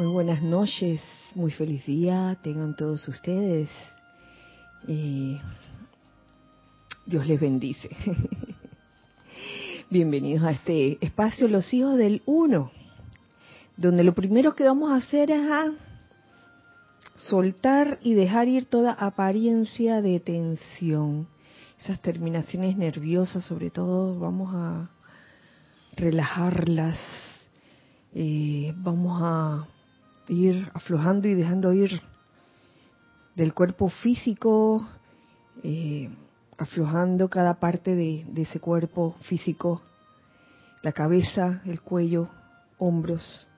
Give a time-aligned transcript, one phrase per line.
[0.00, 1.02] Muy buenas noches,
[1.34, 3.68] muy feliz día tengan todos ustedes.
[7.04, 7.90] Dios les bendice.
[9.90, 12.70] Bienvenidos a este espacio Los Hijos del Uno,
[13.76, 15.70] donde lo primero que vamos a hacer es a
[17.16, 21.28] soltar y dejar ir toda apariencia de tensión.
[21.84, 24.88] Esas terminaciones nerviosas, sobre todo, vamos a
[25.94, 26.98] relajarlas.
[28.14, 29.68] Eh, vamos a
[30.30, 32.00] ir aflojando y dejando ir
[33.34, 34.86] del cuerpo físico,
[35.64, 36.08] eh,
[36.56, 39.82] aflojando cada parte de, de ese cuerpo físico,
[40.82, 42.28] la cabeza, el cuello,
[42.78, 43.48] hombros,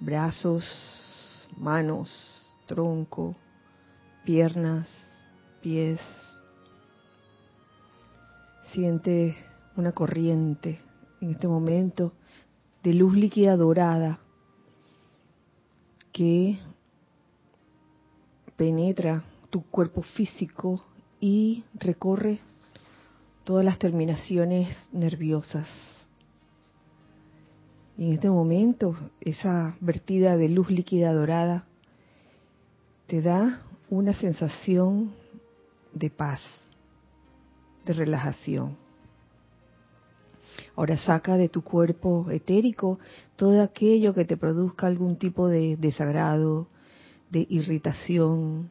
[0.00, 3.34] brazos, manos, tronco,
[4.24, 4.88] piernas,
[5.62, 6.00] pies.
[8.72, 9.34] Siente
[9.76, 10.78] una corriente
[11.22, 12.12] en este momento
[12.82, 14.18] de luz líquida dorada
[16.12, 16.58] que
[18.56, 20.84] penetra tu cuerpo físico
[21.20, 22.40] y recorre
[23.44, 25.68] todas las terminaciones nerviosas.
[27.98, 31.66] Y en este momento, esa vertida de luz líquida dorada
[33.06, 35.12] te da una sensación
[35.92, 36.40] de paz,
[37.84, 38.81] de relajación.
[40.74, 42.98] Ahora saca de tu cuerpo etérico
[43.36, 46.66] todo aquello que te produzca algún tipo de desagrado,
[47.30, 48.70] de irritación,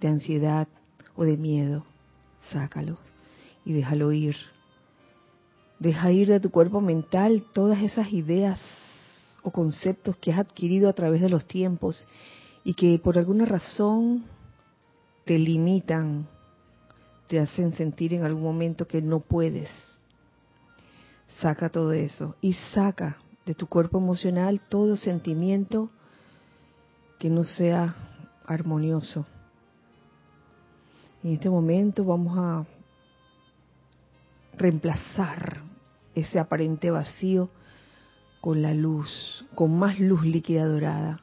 [0.00, 0.66] de ansiedad
[1.14, 1.84] o de miedo.
[2.50, 2.98] Sácalo
[3.64, 4.36] y déjalo ir.
[5.78, 8.60] Deja ir de tu cuerpo mental todas esas ideas
[9.44, 12.08] o conceptos que has adquirido a través de los tiempos
[12.64, 14.24] y que por alguna razón
[15.24, 16.26] te limitan,
[17.28, 19.70] te hacen sentir en algún momento que no puedes
[21.40, 23.16] Saca todo eso y saca
[23.46, 25.90] de tu cuerpo emocional todo sentimiento
[27.18, 27.94] que no sea
[28.46, 29.26] armonioso.
[31.22, 32.66] En este momento vamos a
[34.56, 35.62] reemplazar
[36.14, 37.48] ese aparente vacío
[38.40, 41.20] con la luz, con más luz líquida dorada.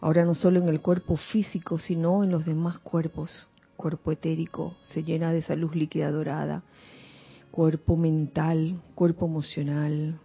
[0.00, 3.50] Ahora no solo en el cuerpo físico, sino en los demás cuerpos.
[3.76, 6.62] Cuerpo etérico se llena de esa luz líquida dorada
[7.50, 10.18] cuerpo mental, cuerpo emocional.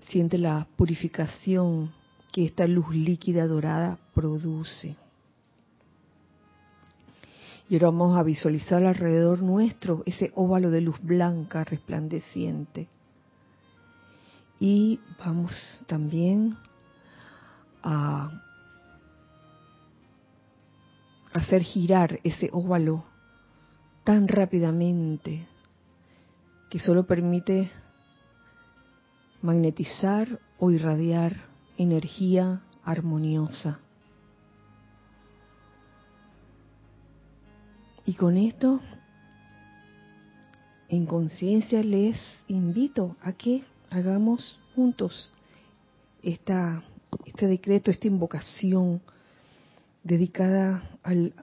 [0.00, 1.92] Siente la purificación
[2.32, 4.96] que esta luz líquida dorada produce.
[7.68, 12.88] Y ahora vamos a visualizar alrededor nuestro ese óvalo de luz blanca resplandeciente.
[14.60, 16.56] Y vamos también
[17.82, 18.30] a
[21.32, 23.04] hacer girar ese óvalo
[24.06, 25.44] tan rápidamente
[26.70, 27.72] que solo permite
[29.42, 31.42] magnetizar o irradiar
[31.76, 33.80] energía armoniosa.
[38.04, 38.78] Y con esto,
[40.88, 42.16] en conciencia, les
[42.46, 45.32] invito a que hagamos juntos
[46.22, 46.84] esta,
[47.24, 49.02] este decreto, esta invocación
[50.04, 51.34] dedicada al,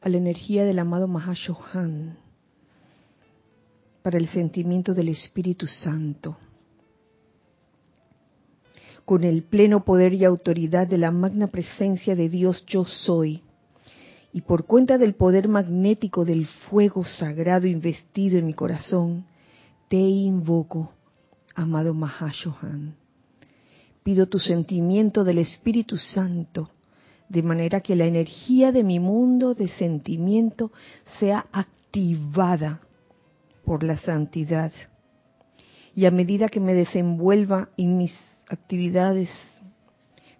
[0.00, 2.16] a la energía del amado Mahashohan
[4.02, 6.36] para el sentimiento del Espíritu Santo.
[9.04, 13.42] Con el pleno poder y autoridad de la magna presencia de Dios yo soy,
[14.32, 19.24] y por cuenta del poder magnético del fuego sagrado investido en mi corazón,
[19.88, 20.92] te invoco,
[21.54, 22.94] amado Mahashohan.
[24.02, 26.70] Pido tu sentimiento del Espíritu Santo
[27.28, 30.72] de manera que la energía de mi mundo de sentimiento
[31.18, 32.80] sea activada
[33.64, 34.72] por la santidad.
[35.94, 38.14] Y a medida que me desenvuelva en mis
[38.48, 39.28] actividades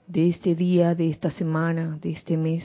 [0.07, 2.65] de este día, de esta semana, de este mes,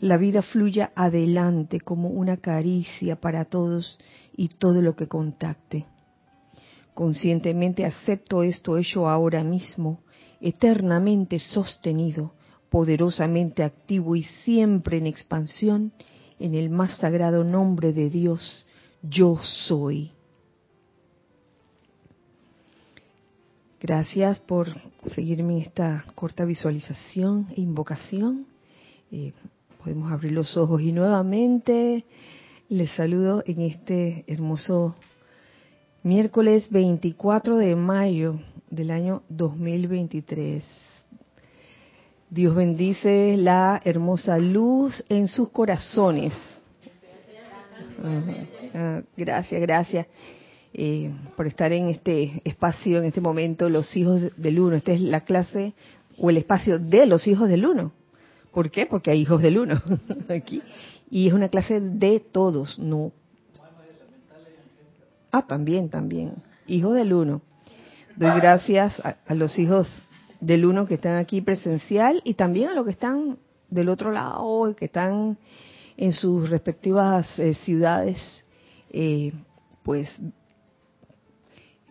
[0.00, 3.98] la vida fluya adelante como una caricia para todos
[4.36, 5.86] y todo lo que contacte.
[6.92, 10.00] Conscientemente acepto esto hecho ahora mismo,
[10.40, 12.35] eternamente sostenido
[12.70, 15.92] poderosamente activo y siempre en expansión
[16.38, 18.66] en el más sagrado nombre de Dios,
[19.02, 20.10] yo soy.
[23.80, 24.68] Gracias por
[25.06, 28.46] seguirme en esta corta visualización e invocación.
[29.12, 29.32] Eh,
[29.82, 32.04] podemos abrir los ojos y nuevamente
[32.68, 34.96] les saludo en este hermoso
[36.02, 38.40] miércoles 24 de mayo
[38.70, 40.85] del año 2023.
[42.28, 46.32] Dios bendice la hermosa luz en sus corazones.
[48.74, 50.06] Ah, gracias, gracias.
[50.78, 54.76] eh, por estar en este espacio, en este momento, los hijos del uno.
[54.76, 55.72] Esta es la clase
[56.18, 57.92] o el espacio de los hijos del uno.
[58.52, 58.86] ¿Por qué?
[58.86, 59.80] Porque hay hijos del uno
[60.28, 60.62] aquí.
[61.10, 63.12] Y es una clase de todos, no.
[65.30, 66.34] Ah, también, también.
[66.66, 67.42] Hijos del uno.
[68.16, 69.88] Doy gracias a, los hijos
[70.40, 73.38] del uno que están aquí presencial y también a los que están
[73.70, 75.38] del otro lado, que están
[75.96, 78.18] en sus respectivas eh, ciudades,
[78.90, 79.32] eh,
[79.82, 80.08] pues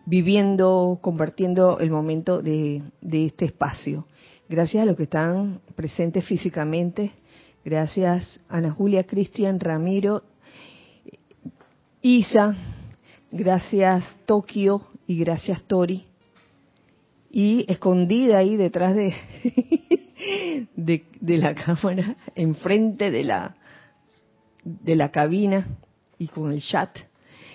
[0.04, 4.06] viviendo, compartiendo el momento de, este espacio.
[4.48, 7.12] Gracias a los que están presentes físicamente.
[7.64, 10.22] Gracias Ana Julia, Cristian, Ramiro,
[12.00, 12.54] Isa.
[13.32, 16.06] Gracias Tokio y gracias Tori.
[17.38, 19.12] Y escondida ahí detrás de,
[20.74, 23.56] de, la cámara, enfrente de la,
[24.64, 25.66] de la cabina
[26.16, 26.98] y con el chat,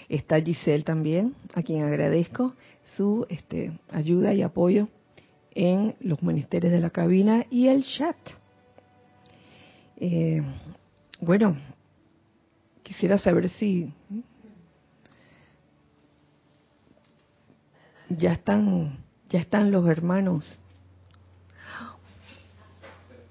[0.07, 2.53] Está Giselle también, a quien agradezco
[2.95, 4.87] su este, ayuda y apoyo
[5.55, 8.17] en los ministerios de la cabina y el chat.
[9.97, 10.43] Eh,
[11.19, 11.57] bueno,
[12.83, 13.91] quisiera saber si
[18.09, 20.59] ya están, ya están los hermanos,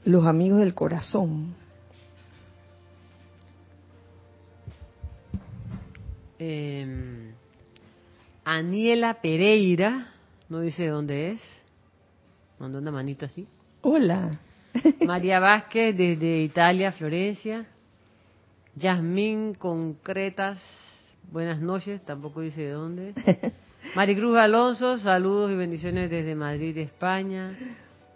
[0.04, 1.54] los amigos del corazón.
[6.38, 7.34] Eh,
[8.44, 10.14] Aniela Pereira,
[10.48, 11.42] no dice dónde es,
[12.58, 13.46] mandó una manito así.
[13.82, 14.40] Hola.
[15.06, 17.66] María Vázquez desde Italia, Florencia.
[18.74, 20.58] Yasmín Concretas,
[21.30, 23.14] buenas noches, tampoco dice de dónde.
[23.94, 27.56] Maricruz Alonso, saludos y bendiciones desde Madrid, España.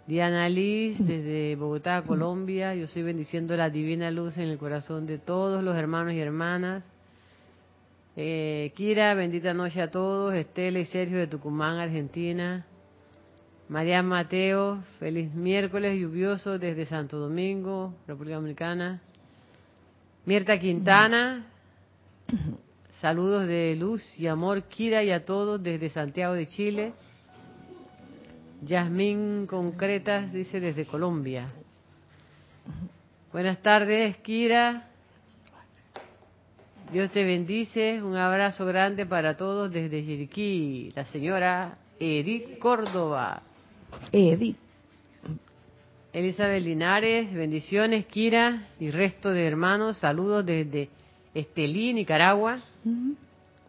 [0.07, 2.75] Diana Liz, desde Bogotá, Colombia.
[2.75, 6.83] Yo estoy bendiciendo la divina luz en el corazón de todos los hermanos y hermanas
[8.15, 10.33] eh, Kira, bendita noche a todos.
[10.33, 12.65] Estela y Sergio de Tucumán, Argentina.
[13.67, 19.01] María Mateo, feliz miércoles lluvioso desde Santo Domingo, República Dominicana.
[20.25, 21.47] Mirta Quintana,
[23.01, 26.93] saludos de luz y amor, Kira y a todos desde Santiago de Chile.
[28.61, 31.47] Yasmín Concretas dice desde Colombia.
[33.31, 34.89] Buenas tardes, Kira.
[36.91, 38.01] Dios te bendice.
[38.01, 40.91] Un abrazo grande para todos desde Chiriquí.
[40.95, 43.41] La señora Edith Córdoba.
[44.11, 44.57] Edith.
[46.13, 49.97] Elizabeth Linares, bendiciones, Kira y resto de hermanos.
[49.97, 50.89] Saludos desde
[51.35, 52.59] Estelí, Nicaragua.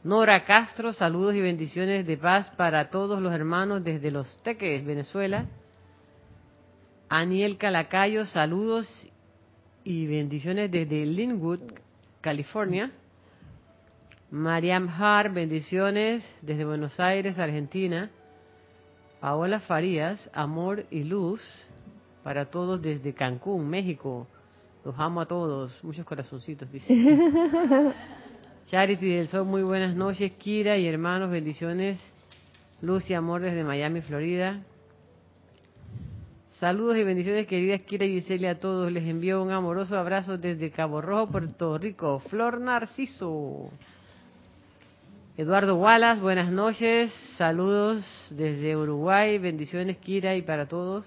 [0.04, 5.46] Nora Castro, saludos y bendiciones de paz para todos los hermanos desde Los Teques, Venezuela.
[7.08, 8.88] Aniel Calacayo, saludos
[9.82, 11.58] y bendiciones desde Linwood,
[12.20, 12.92] California.
[14.30, 18.10] Mariam Har, bendiciones desde Buenos Aires, Argentina.
[19.18, 21.42] Paola Farías, amor y luz
[22.22, 24.28] para todos desde Cancún, México.
[24.86, 25.72] Los amo a todos.
[25.82, 26.94] Muchos corazoncitos, dice.
[28.70, 30.30] Charity del Sol, muy buenas noches.
[30.38, 31.98] Kira y hermanos, bendiciones.
[32.82, 34.62] Luz y amor desde Miami, Florida.
[36.60, 38.92] Saludos y bendiciones, queridas Kira y Giselle, a todos.
[38.92, 42.20] Les envío un amoroso abrazo desde Cabo Rojo, Puerto Rico.
[42.30, 43.68] Flor Narciso.
[45.36, 51.04] Eduardo Wallace, buenas noches, saludos desde Uruguay, bendiciones Kira y para todos.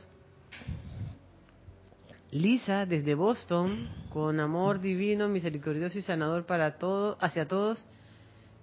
[2.32, 7.84] Lisa desde Boston, con amor divino, misericordioso y sanador para todos, hacia todos.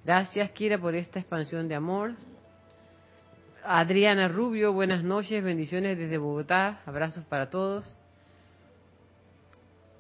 [0.05, 2.15] Gracias Kira por esta expansión de amor.
[3.65, 7.93] Adriana Rubio, buenas noches, bendiciones desde Bogotá, abrazos para todos.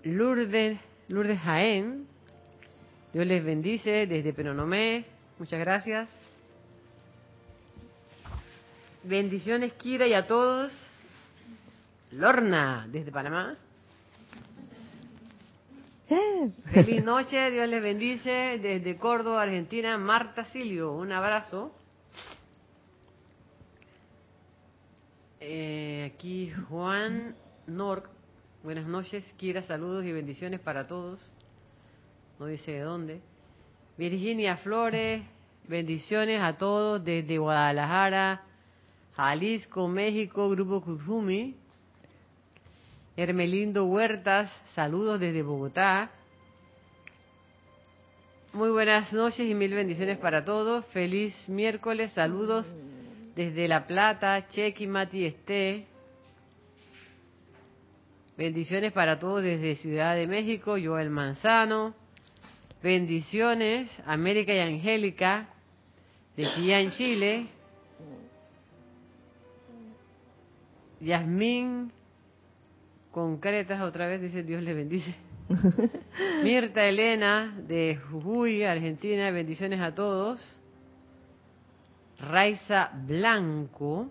[0.04, 2.06] Lourdes, Lourdes Jaén,
[3.12, 5.06] Dios les bendice desde Penonomé,
[5.38, 6.08] Muchas gracias.
[9.02, 10.72] Bendiciones, Kira, y a todos.
[12.16, 13.56] Lorna, desde Panamá.
[16.08, 16.50] Eh.
[16.72, 18.58] Feliz noche, Dios les bendice.
[18.58, 21.74] Desde Córdoba, Argentina, Marta Silio, un abrazo.
[25.40, 28.08] Eh, aquí Juan Nork,
[28.62, 31.20] buenas noches, Kira, saludos y bendiciones para todos.
[32.38, 33.20] No dice de dónde.
[33.98, 35.22] Virginia Flores,
[35.68, 38.42] bendiciones a todos desde Guadalajara,
[39.16, 41.65] Jalisco, México, Grupo Kuzumi.
[43.18, 46.10] Hermelindo Huertas, saludos desde Bogotá.
[48.52, 50.84] Muy buenas noches y mil bendiciones para todos.
[50.88, 52.70] Feliz miércoles, saludos
[53.34, 55.86] desde La Plata, Chequi, Mati Esté.
[58.36, 61.94] Bendiciones para todos desde Ciudad de México, Joel Manzano.
[62.82, 65.48] Bendiciones, América y Angélica,
[66.36, 67.46] de Chillán, Chile.
[71.00, 71.92] Yasmín
[73.16, 75.14] Concretas, otra vez dice Dios le bendice.
[76.44, 80.38] Mirta Elena de Jujuy, Argentina, bendiciones a todos.
[82.18, 84.10] Raiza Blanco.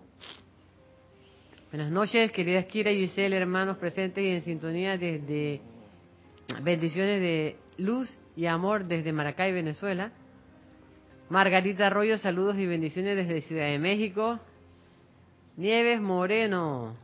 [1.70, 5.60] Buenas noches, queridas Kira y Giselle, hermanos presentes y en sintonía desde
[6.64, 10.10] bendiciones de luz y amor desde Maracay, Venezuela.
[11.28, 14.40] Margarita Arroyo, saludos y bendiciones desde Ciudad de México.
[15.56, 16.96] Nieves Moreno,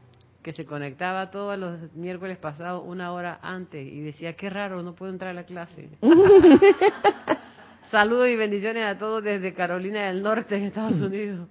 [0.43, 4.95] que se conectaba todos los miércoles pasados una hora antes y decía, qué raro, no
[4.95, 5.89] puedo entrar a la clase.
[7.91, 11.49] saludos y bendiciones a todos desde Carolina del Norte, en Estados Unidos.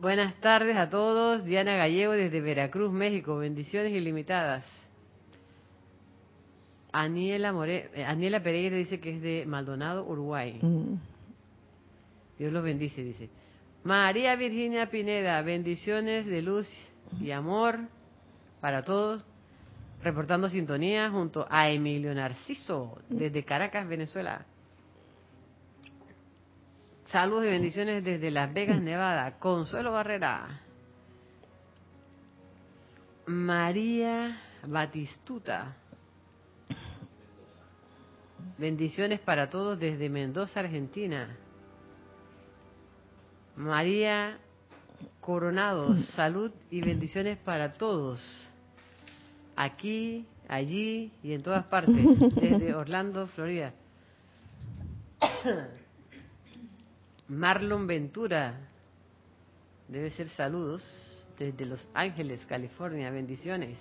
[0.00, 1.44] Buenas tardes a todos.
[1.44, 3.36] Diana Gallego desde Veracruz, México.
[3.38, 4.64] Bendiciones ilimitadas.
[6.92, 10.58] Aniela, More, eh, Aniela Pereira dice que es de Maldonado, Uruguay.
[10.62, 10.94] Mm.
[12.38, 13.28] Dios los bendice, dice.
[13.88, 16.68] María Virginia Pineda, bendiciones de luz
[17.22, 17.78] y amor
[18.60, 19.24] para todos.
[20.02, 24.44] Reportando sintonía junto a Emilio Narciso desde Caracas, Venezuela.
[27.06, 29.38] Saludos y bendiciones desde Las Vegas, Nevada.
[29.38, 30.60] Consuelo Barrera.
[33.24, 35.76] María Batistuta.
[38.58, 41.34] Bendiciones para todos desde Mendoza, Argentina.
[43.58, 44.38] María
[45.20, 48.20] Coronado, salud y bendiciones para todos.
[49.56, 51.96] Aquí, allí y en todas partes,
[52.36, 53.72] desde Orlando, Florida.
[57.26, 58.60] Marlon Ventura,
[59.88, 60.84] debe ser saludos
[61.36, 63.76] desde Los Ángeles, California, bendiciones.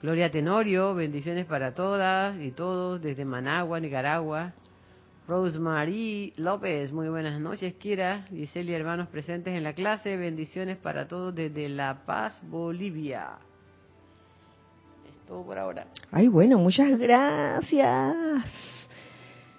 [0.00, 4.52] Gloria Tenorio, bendiciones para todas y todos desde Managua, Nicaragua.
[5.28, 11.06] Rosemary López, muy buenas noches, Kira, Giselle y hermanos presentes en la clase, bendiciones para
[11.06, 13.32] todos desde La Paz, Bolivia.
[15.06, 15.86] Es todo por ahora.
[16.10, 18.46] Ay, bueno, muchas gracias.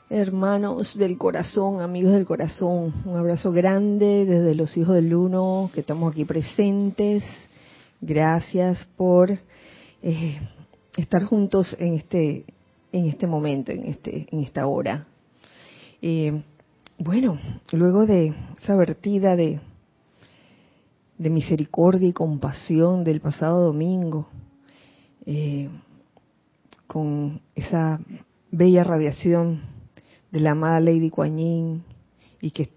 [0.09, 5.81] Hermanos del corazón, amigos del corazón, un abrazo grande desde los hijos del uno que
[5.81, 7.23] estamos aquí presentes.
[8.01, 9.29] Gracias por
[10.01, 10.39] eh,
[10.97, 12.45] estar juntos en este
[12.91, 15.05] en este momento, en este en esta hora.
[16.01, 16.43] Eh,
[16.97, 17.39] bueno,
[17.71, 19.59] luego de esa vertida de
[21.17, 24.27] misericordia y compasión del pasado domingo,
[25.25, 25.69] eh,
[26.87, 27.99] con esa
[28.51, 29.61] bella radiación
[30.31, 31.83] de la amada Lady Kuan
[32.41, 32.69] y que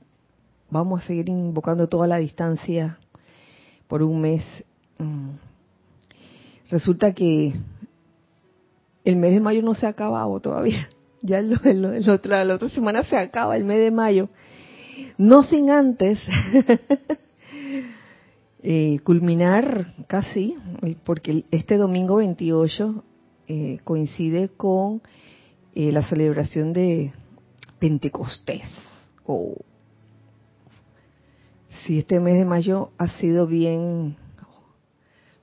[0.70, 2.98] vamos a seguir invocando toda la distancia
[3.86, 4.44] por un mes.
[4.98, 5.30] Mm,
[6.70, 7.54] resulta que
[9.04, 10.88] el mes de mayo no se ha acabado todavía.
[11.22, 11.54] Ya el,
[12.08, 14.28] otra, la otra semana se acaba el mes de mayo.
[15.16, 16.18] No sin antes
[18.62, 20.56] eh, culminar casi,
[21.04, 23.04] porque este domingo 28
[23.48, 25.02] eh, coincide con
[25.74, 27.12] eh, la celebración de
[27.78, 28.68] Pentecostés.
[31.84, 34.16] Si este mes de mayo ha sido bien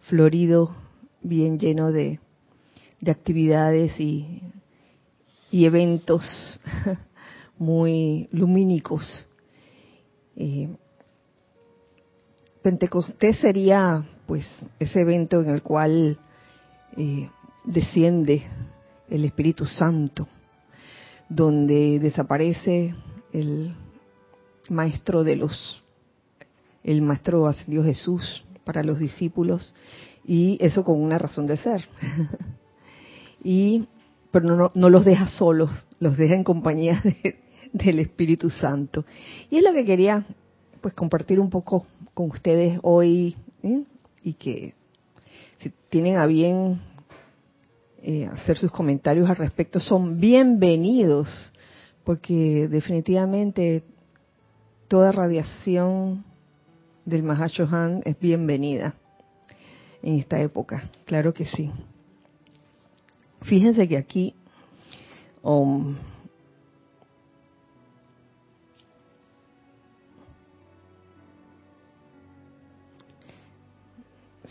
[0.02, 0.76] florido,
[1.22, 2.20] bien lleno de,
[3.08, 4.42] actividades y,
[5.52, 6.24] eventos
[7.58, 9.28] muy lumínicos.
[10.36, 10.70] Eh,
[12.62, 14.46] Pentecostés sería pues
[14.80, 16.18] ese evento en el cual
[16.98, 17.30] eh,
[17.66, 18.44] desciende
[19.10, 20.28] el Espíritu Santo
[21.30, 22.96] donde desaparece
[23.32, 23.74] el
[24.70, 25.82] maestro de los,
[26.84, 29.74] el maestro ascendió Jesús para los discípulos
[30.26, 31.88] y eso con una razón de ser.
[33.44, 33.88] y
[34.32, 37.02] pero no, no, los deja solos, los deja en compañía
[37.74, 39.06] del Espíritu Santo.
[39.50, 40.26] Y es lo que quería
[40.82, 43.84] pues compartir un poco con ustedes hoy ¿eh?
[44.24, 44.74] y que
[45.60, 46.80] si tienen a bien
[48.02, 51.52] eh, hacer sus comentarios al respecto son bienvenidos,
[52.04, 53.84] porque definitivamente
[54.88, 56.24] toda radiación
[57.06, 58.94] del Mahashohan es bienvenida
[60.02, 61.72] en esta época, claro que sí.
[63.42, 64.36] Fíjense que aquí
[65.42, 65.96] um,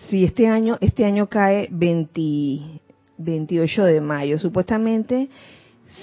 [0.08, 2.80] si este año este año cae 20
[3.18, 4.38] 28 de mayo.
[4.38, 5.28] Supuestamente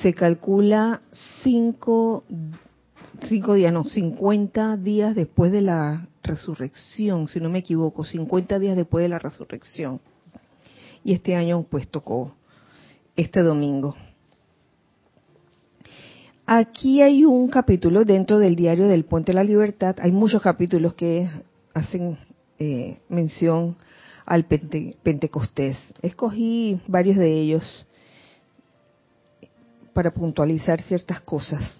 [0.02, 1.02] se calcula
[1.44, 2.24] cinco,
[3.28, 8.76] cinco días, no, 50 días después de la resurrección, si no me equivoco, 50 días
[8.76, 10.02] después de la resurrección.
[11.04, 12.36] Y este año pues tocó
[13.16, 13.96] este domingo.
[16.46, 19.96] Aquí hay un capítulo dentro del diario del Puente de la Libertad.
[20.00, 21.28] Hay muchos capítulos que
[21.74, 22.18] hacen
[22.60, 23.78] eh, mención
[24.26, 25.78] al Pentecostés.
[26.02, 27.88] Escogí varios de ellos
[29.94, 31.80] para puntualizar ciertas cosas.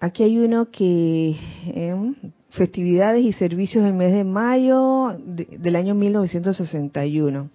[0.00, 2.14] Aquí hay uno que eh,
[2.50, 7.50] festividades y servicios del mes de mayo del año 1961.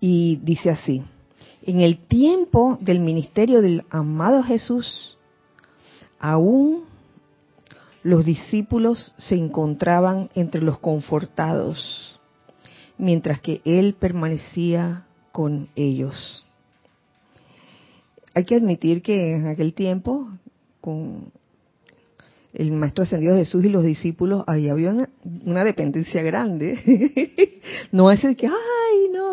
[0.00, 1.02] Y dice así,
[1.62, 5.16] en el tiempo del ministerio del amado Jesús,
[6.18, 6.84] aún
[8.02, 12.20] los discípulos se encontraban entre los confortados,
[12.98, 16.44] mientras que Él permanecía con ellos.
[18.32, 20.28] Hay que admitir que en aquel tiempo,
[20.80, 21.32] con
[22.54, 25.08] el Maestro Ascendido Jesús y los discípulos, ahí había
[25.44, 27.60] una, dependencia grande.
[27.92, 28.54] no es el que, ay,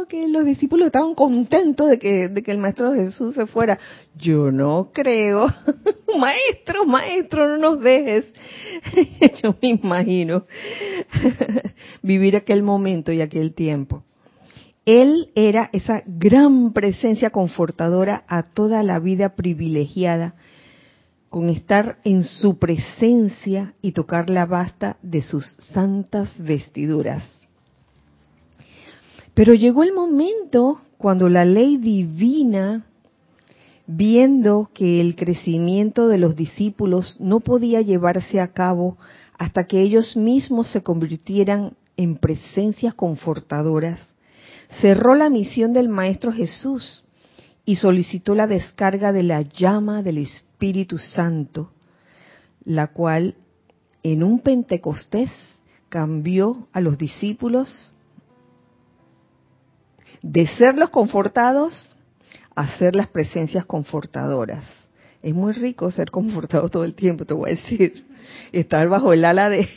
[0.06, 3.80] que los discípulos estaban contentos de que, de que el Maestro Jesús se fuera.
[4.16, 5.48] Yo no creo.
[6.18, 8.32] maestro, maestro, no nos dejes.
[9.44, 10.46] Yo me imagino
[12.02, 14.04] vivir aquel momento y aquel tiempo.
[14.86, 20.36] Él era esa gran presencia confortadora a toda la vida privilegiada
[21.30, 27.43] con estar en su presencia y tocar la basta de sus santas vestiduras.
[29.34, 32.86] Pero llegó el momento cuando la ley divina,
[33.88, 38.98] viendo que el crecimiento de los discípulos no podía llevarse a cabo
[39.38, 44.00] hasta que ellos mismos se convirtieran en presencias confortadoras,
[44.82, 47.04] cerró la misión del Maestro Jesús
[47.66, 51.72] y solicitó la descarga de la llama del Espíritu Santo,
[52.66, 53.36] la cual
[54.04, 55.32] en un Pentecostés
[55.90, 57.94] cambió a los discípulos
[60.24, 61.96] de ser los confortados
[62.56, 64.66] a ser las presencias confortadoras.
[65.22, 68.06] Es muy rico ser confortado todo el tiempo, te voy a decir.
[68.52, 69.70] Estar bajo el ala de,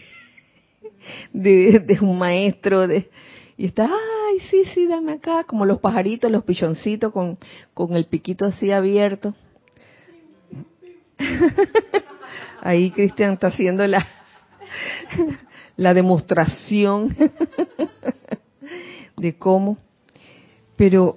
[1.32, 3.10] de, un maestro, de,
[3.56, 7.38] y está, ay, sí, sí, dame acá, como los pajaritos, los pichoncitos con,
[7.74, 9.34] con el piquito así abierto.
[12.60, 14.06] Ahí Cristian está haciendo la,
[15.76, 17.16] la demostración
[19.16, 19.78] de cómo.
[20.76, 21.16] Pero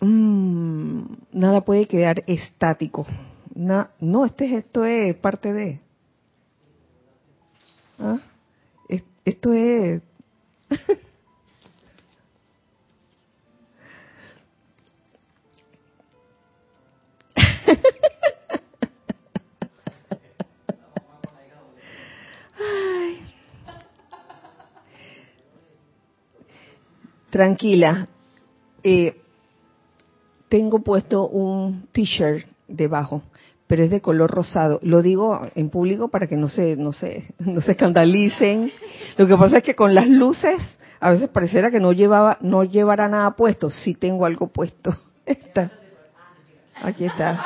[0.00, 3.06] mmm, nada puede quedar estático.
[3.54, 5.80] no, este esto es parte de.
[7.98, 8.18] ¿Ah?
[9.24, 10.02] Esto es
[27.30, 28.08] Tranquila.
[28.82, 29.20] Eh,
[30.48, 33.22] tengo puesto un t-shirt debajo,
[33.66, 34.80] pero es de color rosado.
[34.82, 38.72] Lo digo en público para que no se, no se, no se escandalicen.
[39.16, 40.60] Lo que pasa es que con las luces
[41.00, 43.70] a veces pareciera que no llevaba, no llevara nada puesto.
[43.70, 44.94] Sí tengo algo puesto.
[45.26, 45.70] Está.
[46.82, 47.44] Aquí está.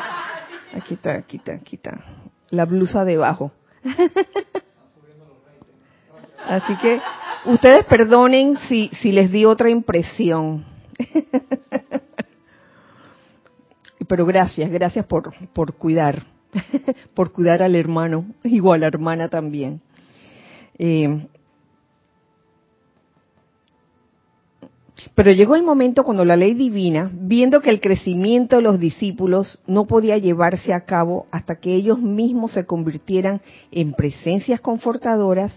[0.75, 2.01] Aquí está, aquí está, aquí está.
[2.51, 3.53] La blusa debajo.
[6.47, 7.01] Así que
[7.47, 10.65] ustedes perdonen si, si les di otra impresión.
[14.09, 16.25] Pero gracias, gracias por, por cuidar,
[17.15, 19.81] por cuidar al hermano, igual a la hermana también.
[20.79, 21.27] Eh,
[25.15, 29.63] pero llegó el momento cuando la ley divina, viendo que el crecimiento de los discípulos
[29.67, 35.55] no podía llevarse a cabo hasta que ellos mismos se convirtieran en presencias confortadoras,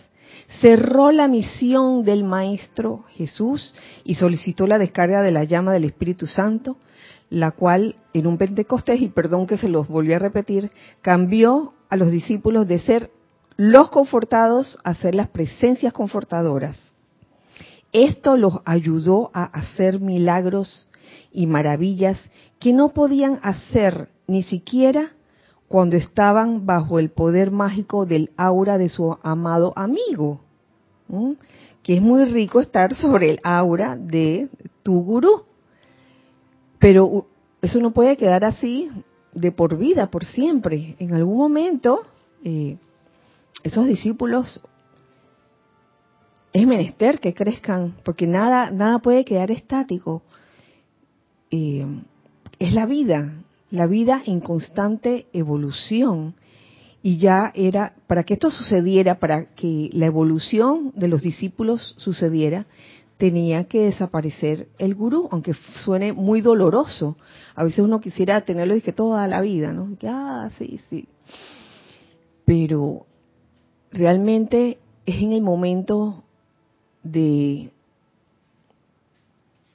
[0.61, 6.27] cerró la misión del Maestro Jesús y solicitó la descarga de la llama del Espíritu
[6.27, 6.77] Santo,
[7.29, 11.97] la cual en un Pentecostés, y perdón que se los volví a repetir, cambió a
[11.97, 13.11] los discípulos de ser
[13.57, 16.79] los confortados a ser las presencias confortadoras.
[17.91, 20.87] Esto los ayudó a hacer milagros
[21.31, 22.21] y maravillas
[22.59, 25.13] que no podían hacer ni siquiera
[25.67, 30.39] cuando estaban bajo el poder mágico del aura de su amado amigo,
[31.83, 34.49] que es muy rico estar sobre el aura de
[34.83, 35.43] tu gurú.
[36.79, 37.27] Pero
[37.61, 38.89] eso no puede quedar así
[39.33, 40.95] de por vida, por siempre.
[40.99, 42.01] En algún momento,
[42.43, 42.77] eh,
[43.63, 44.61] esos discípulos
[46.53, 50.21] es menester que crezcan, porque nada, nada puede quedar estático.
[51.51, 51.85] Eh,
[52.59, 53.33] es la vida,
[53.69, 56.35] la vida en constante evolución.
[57.03, 62.65] Y ya era, para que esto sucediera, para que la evolución de los discípulos sucediera,
[63.17, 65.53] tenía que desaparecer el gurú, aunque
[65.83, 67.17] suene muy doloroso.
[67.55, 69.97] A veces uno quisiera tenerlo y que toda la vida, ¿no?
[69.97, 71.07] que, ah, sí, sí.
[72.45, 73.05] Pero
[73.91, 76.23] realmente es en el momento
[77.03, 77.71] de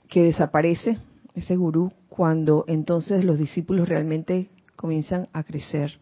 [0.08, 0.98] que desaparece
[1.34, 5.98] ese gurú cuando entonces los discípulos realmente comienzan a crecer.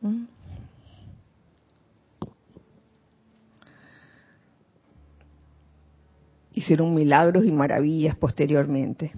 [0.00, 0.24] ¿Mm?
[6.56, 9.12] hicieron milagros y maravillas posteriormente.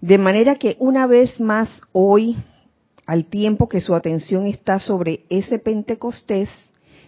[0.00, 2.36] De manera que una vez más hoy,
[3.04, 6.48] al tiempo que su atención está sobre ese Pentecostés,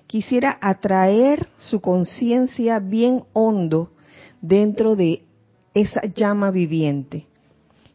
[0.09, 3.93] quisiera atraer su conciencia bien hondo
[4.41, 5.23] dentro de
[5.73, 7.27] esa llama viviente,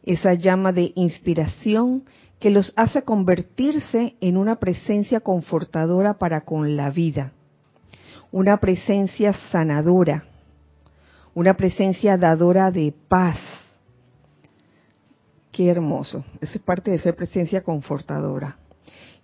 [0.04, 2.04] esa llama de inspiración
[2.38, 7.32] que los hace convertirse en una presencia confortadora para con la vida,
[8.32, 10.24] una presencia sanadora,
[11.34, 13.38] una presencia dadora de paz.
[15.52, 16.24] Qué hermoso.
[16.40, 18.56] Eso es parte de ser presencia confortadora.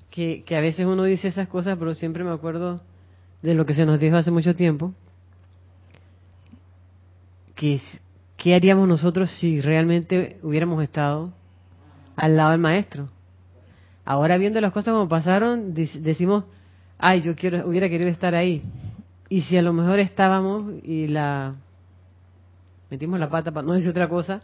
[0.10, 2.82] Que, que a veces uno dice esas cosas, pero siempre me acuerdo
[3.42, 4.94] de lo que se nos dijo hace mucho tiempo.
[7.56, 7.82] Que,
[8.44, 11.32] ¿Qué haríamos nosotros si realmente hubiéramos estado
[12.18, 13.08] al lado del maestro?
[14.04, 16.44] Ahora viendo las cosas como pasaron, decimos,
[16.98, 18.62] ay, yo quiero, hubiera querido estar ahí.
[19.30, 21.56] Y si a lo mejor estábamos y la
[22.92, 24.42] metimos la pata para no decir otra cosa,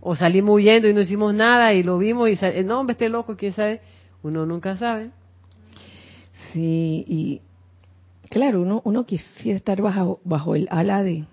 [0.00, 2.66] o salimos huyendo y no hicimos nada y lo vimos y sal...
[2.66, 3.82] no, hombre, este loco, quién sabe,
[4.22, 5.10] uno nunca sabe.
[6.54, 7.42] Sí, y
[8.30, 11.26] claro, uno, uno quisiera estar bajo, bajo el ala de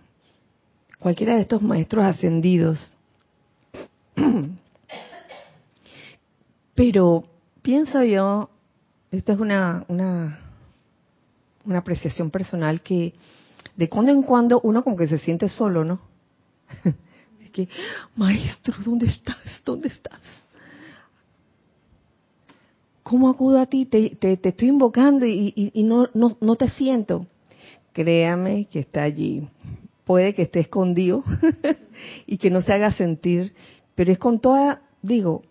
[1.00, 2.94] cualquiera de estos maestros ascendidos.
[6.76, 7.24] Pero
[7.62, 8.50] pienso yo,
[9.12, 10.40] esta es una, una,
[11.66, 13.14] una apreciación personal que
[13.76, 16.00] de cuando en cuando uno como que se siente solo, ¿no?
[17.42, 17.70] es que,
[18.16, 19.62] maestro, ¿dónde estás?
[19.64, 20.20] ¿Dónde estás?
[23.04, 23.86] ¿Cómo acudo a ti?
[23.86, 27.26] Te, te, estoy invocando y, y, no, no, no te siento.
[27.94, 29.48] Créame que está allí.
[30.08, 31.24] Puede que esté escondido
[32.26, 33.54] y que no se haga sentir,
[33.94, 35.44] pero es con toda, digo,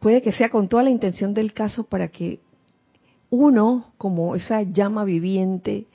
[0.00, 2.40] puede que sea con toda la intención del caso para que
[3.30, 5.86] uno, como esa llama viviente,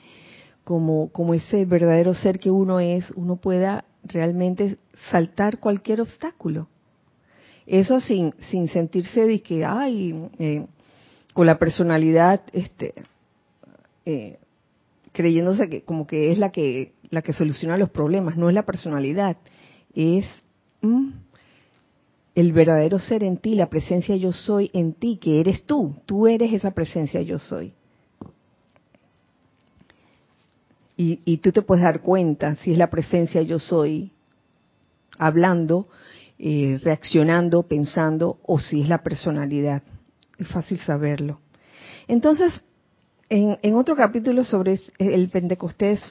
[0.64, 4.78] como, como ese verdadero ser que uno es, uno pueda realmente
[5.12, 6.70] saltar cualquier obstáculo.
[7.68, 10.66] Eso sin, sin sentirse de que, ay, eh,
[11.34, 12.94] con la personalidad, este,
[14.06, 14.40] eh,
[15.12, 18.38] creyéndose que como que es la que, la que soluciona los problemas.
[18.38, 19.38] No es la personalidad,
[19.94, 20.26] es
[20.82, 21.10] mm,
[22.36, 25.96] el verdadero ser en ti, la presencia yo soy en ti, que eres tú.
[26.06, 27.74] Tú eres esa presencia yo soy.
[31.02, 34.12] Y, tú te puedes dar cuenta si es la presencia yo soy
[35.18, 35.88] hablando,
[36.38, 39.82] eh, reaccionando, pensando, o si es la personalidad.
[40.38, 41.40] Es fácil saberlo.
[42.10, 42.62] Entonces,
[43.30, 46.02] en, otro capítulo sobre el Pentecostés,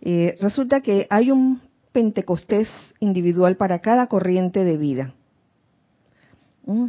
[0.00, 2.68] eh, resulta que hay un Pentecostés
[3.00, 5.14] individual para cada corriente de vida.
[6.66, 6.88] Mm.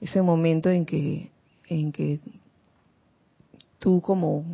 [0.00, 1.32] Ese momento en que,
[1.68, 2.20] en que
[3.80, 4.44] tú como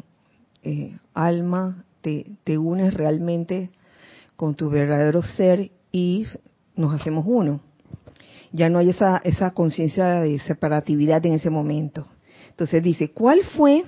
[0.62, 3.70] eh, alma te, te unes realmente
[4.34, 6.24] con tu verdadero ser y
[6.74, 7.60] nos hacemos uno.
[8.50, 12.06] Ya no hay esa, esa conciencia de separatividad en ese momento.
[12.48, 13.84] Entonces dice, ¿cuál fue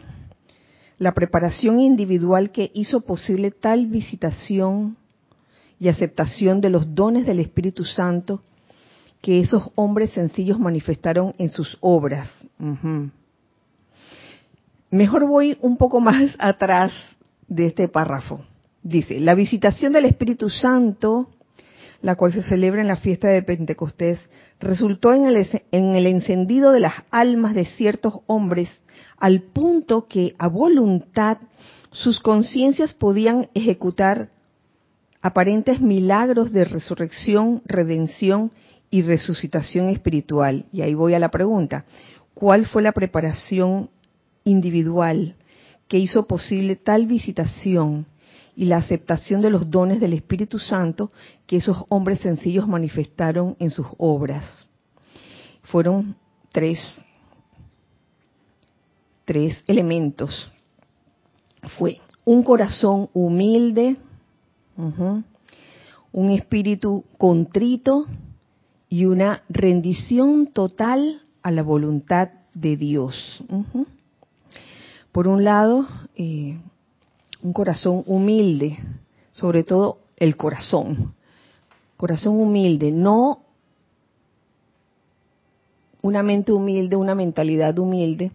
[0.98, 4.98] la preparación individual que hizo posible tal visitación
[5.78, 8.40] y aceptación de los dones del Espíritu Santo
[9.20, 12.30] que esos hombres sencillos manifestaron en sus obras.
[14.90, 16.92] Mejor voy un poco más atrás
[17.48, 18.44] de este párrafo.
[18.82, 21.28] Dice, la visitación del Espíritu Santo,
[22.02, 24.20] la cual se celebra en la fiesta de Pentecostés,
[24.60, 28.68] resultó en el, en el encendido de las almas de ciertos hombres
[29.18, 31.38] al punto que a voluntad
[31.90, 34.28] sus conciencias podían ejecutar
[35.26, 38.52] aparentes milagros de resurrección, redención
[38.90, 40.66] y resucitación espiritual.
[40.72, 41.84] Y ahí voy a la pregunta.
[42.32, 43.90] ¿Cuál fue la preparación
[44.44, 45.34] individual
[45.88, 48.06] que hizo posible tal visitación
[48.54, 51.10] y la aceptación de los dones del Espíritu Santo
[51.48, 54.68] que esos hombres sencillos manifestaron en sus obras?
[55.64, 56.14] Fueron
[56.52, 56.78] tres,
[59.24, 60.52] tres elementos.
[61.76, 63.96] Fue un corazón humilde,
[64.76, 68.06] un espíritu contrito
[68.88, 73.42] y una rendición total a la voluntad de Dios.
[75.12, 76.58] Por un lado, eh,
[77.42, 78.78] un corazón humilde,
[79.32, 81.14] sobre todo el corazón.
[81.96, 83.42] Corazón humilde, no
[86.02, 88.30] una mente humilde, una mentalidad humilde,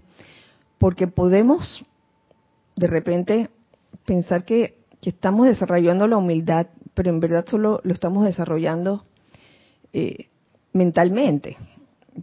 [0.78, 1.86] porque podemos
[2.76, 3.50] de repente
[4.06, 9.04] pensar que que estamos desarrollando la humildad, pero en verdad solo lo estamos desarrollando
[9.94, 10.28] eh,
[10.74, 11.58] mentalmente.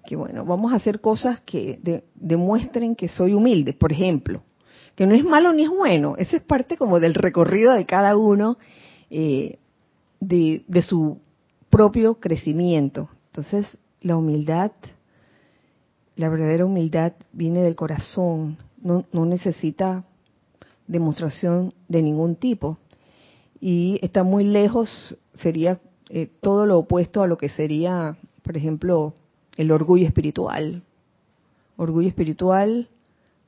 [0.07, 4.43] Que bueno, vamos a hacer cosas que demuestren que soy humilde, por ejemplo,
[4.95, 8.17] que no es malo ni es bueno, esa es parte como del recorrido de cada
[8.17, 8.59] uno
[9.11, 9.59] eh,
[10.21, 11.19] de, de su
[11.71, 13.09] propio crecimiento.
[13.27, 13.67] Entonces,
[14.03, 14.73] la humildad,
[16.17, 20.05] la verdadera humildad viene del corazón, no, no necesita
[20.89, 22.79] demostración de ningún tipo.
[23.61, 25.79] Y está muy lejos, sería
[26.11, 29.15] eh, todo lo opuesto a lo que sería, por ejemplo,
[29.57, 30.83] el orgullo espiritual.
[31.77, 32.89] Orgullo espiritual,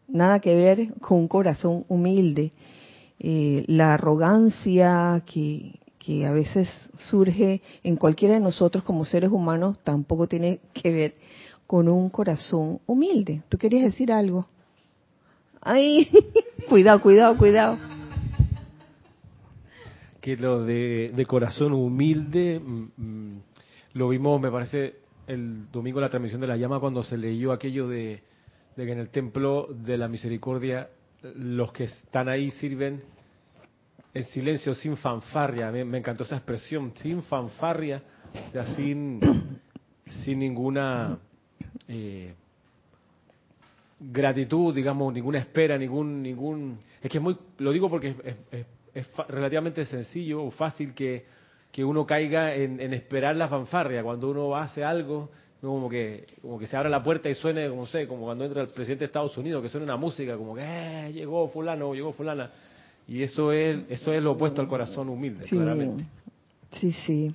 [0.06, 2.52] nada que ver con un corazón humilde.
[3.18, 9.78] Eh, la arrogancia que, que a veces surge en cualquiera de nosotros como seres humanos
[9.82, 11.14] tampoco tiene que ver
[11.66, 13.42] con un corazón humilde.
[13.48, 14.46] ¿Tú querías decir algo?
[15.60, 16.08] Ay,
[16.68, 17.78] cuidado, cuidado, cuidado.
[20.20, 23.42] Que lo de, corazón humilde, mm, mm,
[23.94, 24.96] lo vimos, me parece,
[25.26, 28.22] el domingo en la transmisión de la llama cuando se leyó aquello de,
[28.76, 30.88] que en el templo de la misericordia
[31.22, 33.02] los que están ahí sirven
[34.14, 35.70] en silencio, sin fanfarria.
[35.70, 38.02] Me, encantó esa expresión, sin fanfarria,
[38.54, 39.20] o sin,
[40.24, 41.18] sin ninguna...
[41.86, 42.34] Eh,
[44.00, 49.06] gratitud, digamos, ninguna espera, ningún, ningún, es que es muy, lo digo porque es, es,
[49.28, 51.26] relativamente sencillo o fácil que,
[51.70, 56.58] que uno caiga en, en, esperar la fanfarria cuando uno hace algo, como que, como
[56.58, 59.06] que se abra la puerta y suene, como sé, como cuando entra el presidente de
[59.06, 62.50] Estados Unidos, que suene una música, como que eh, llegó fulano, llegó fulana,
[63.06, 66.04] y eso es, eso es lo opuesto al corazón humilde, claramente.
[66.72, 67.34] Sí, sí.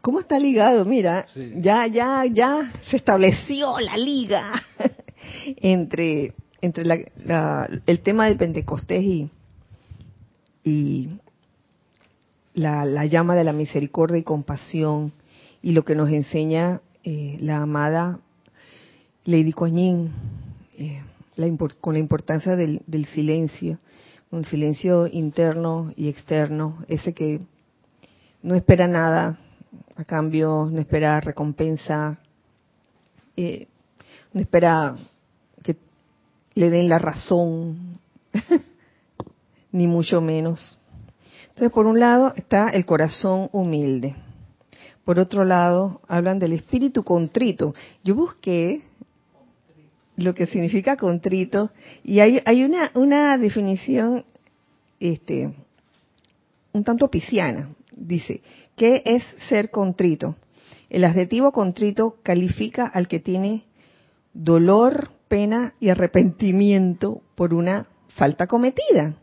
[0.00, 0.84] ¿Cómo está ligado?
[0.84, 4.60] Mira, ya, ya, ya se estableció la liga
[5.56, 9.30] entre, entre la, el tema del Pentecostés y,
[10.64, 11.08] y
[12.54, 15.12] la, la, llama de la misericordia y compasión
[15.62, 18.18] y lo que nos enseña eh, la amada
[19.24, 20.10] Lady Kuan
[20.78, 21.02] eh,
[21.80, 23.78] con la importancia del, del silencio,
[24.30, 27.40] un silencio interno y externo, ese que
[28.42, 29.38] no espera nada
[29.96, 32.18] a cambio, no espera recompensa,
[33.36, 33.68] eh,
[34.32, 34.96] no espera
[35.62, 35.76] que
[36.54, 37.98] le den la razón,
[39.72, 40.78] ni mucho menos.
[41.48, 44.14] Entonces, por un lado está el corazón humilde.
[45.04, 47.74] Por otro lado, hablan del espíritu contrito.
[48.04, 48.82] Yo busqué
[50.16, 51.70] lo que significa contrito
[52.04, 54.24] y hay, hay una, una definición
[55.00, 55.52] este,
[56.72, 57.70] un tanto pisciana.
[57.96, 58.42] Dice,
[58.76, 60.36] ¿qué es ser contrito?
[60.90, 63.64] El adjetivo contrito califica al que tiene
[64.32, 69.14] dolor, pena y arrepentimiento por una falta cometida.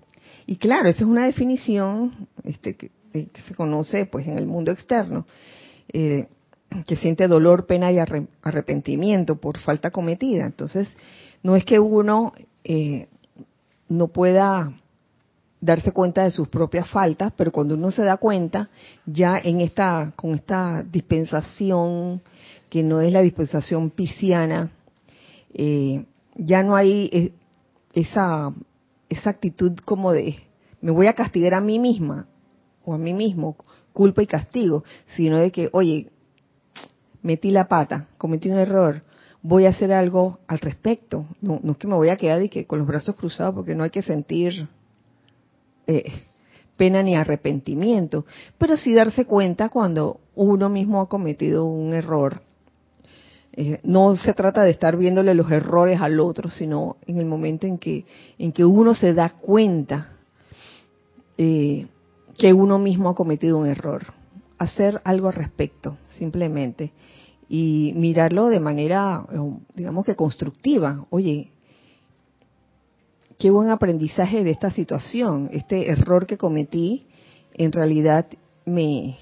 [0.45, 5.25] Y claro, esa es una definición este, que, se conoce pues en el mundo externo,
[5.91, 6.27] eh,
[6.85, 10.45] que siente dolor, pena y arrepentimiento por falta cometida.
[10.45, 10.95] Entonces,
[11.41, 13.07] no es que uno eh,
[13.87, 14.73] no pueda
[15.61, 18.69] darse cuenta de sus propias faltas, pero cuando uno se da cuenta,
[19.05, 22.21] ya en esta, con esta dispensación,
[22.69, 24.71] que no es la dispensación pisciana,
[25.55, 27.33] eh, ya no hay eh,
[27.93, 28.53] esa,
[29.09, 30.35] esa actitud como de,
[30.81, 32.27] me voy a castigar a mí misma
[32.83, 33.55] o a mí mismo,
[33.93, 34.83] culpa y castigo,
[35.15, 36.11] sino de que, oye,
[37.23, 39.01] metí la pata, cometí un error,
[39.41, 41.25] voy a hacer algo al respecto.
[41.41, 43.83] No, es que me voy a quedar y que con los brazos cruzados porque no
[43.83, 44.67] hay que sentir
[45.87, 46.11] eh,
[46.75, 48.25] pena ni arrepentimiento,
[48.57, 52.41] pero sí darse cuenta cuando uno mismo ha cometido un error.
[53.57, 57.65] Eh, no se trata de estar viéndole los errores al otro, sino en el momento
[57.65, 58.05] en que,
[58.37, 60.09] en que uno se da cuenta
[61.37, 61.87] eh,
[62.37, 64.03] que uno mismo ha cometido un error.
[64.57, 66.91] Hacer algo al respecto, simplemente.
[67.47, 69.25] Y mirarlo de manera,
[69.73, 71.05] digamos que constructiva.
[71.09, 71.51] Oye,
[73.37, 75.49] qué buen aprendizaje de esta situación.
[75.53, 77.05] Este error que cometí
[77.53, 78.25] en realidad
[78.65, 79.15] me,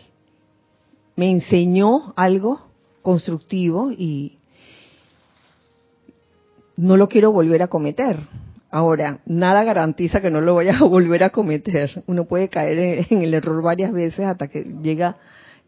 [1.16, 2.73] me enseñó algo
[3.04, 4.38] constructivo y
[6.76, 8.18] no lo quiero volver a cometer.
[8.72, 12.04] Ahora, nada garantiza que no lo vaya a volver a cometer.
[12.08, 15.18] Uno puede caer en, el error varias veces hasta que llega,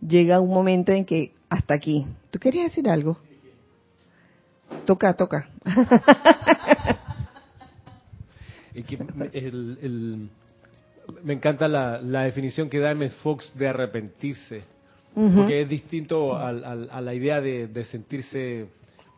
[0.01, 2.07] llega un momento en que hasta aquí.
[2.31, 3.19] ¿Tú querías decir algo?
[4.85, 5.47] Toca, toca.
[11.23, 13.09] me encanta la, definición que da M.
[13.09, 14.63] Fox de arrepentirse,
[15.15, 18.67] porque es distinto a, la idea de, sentirse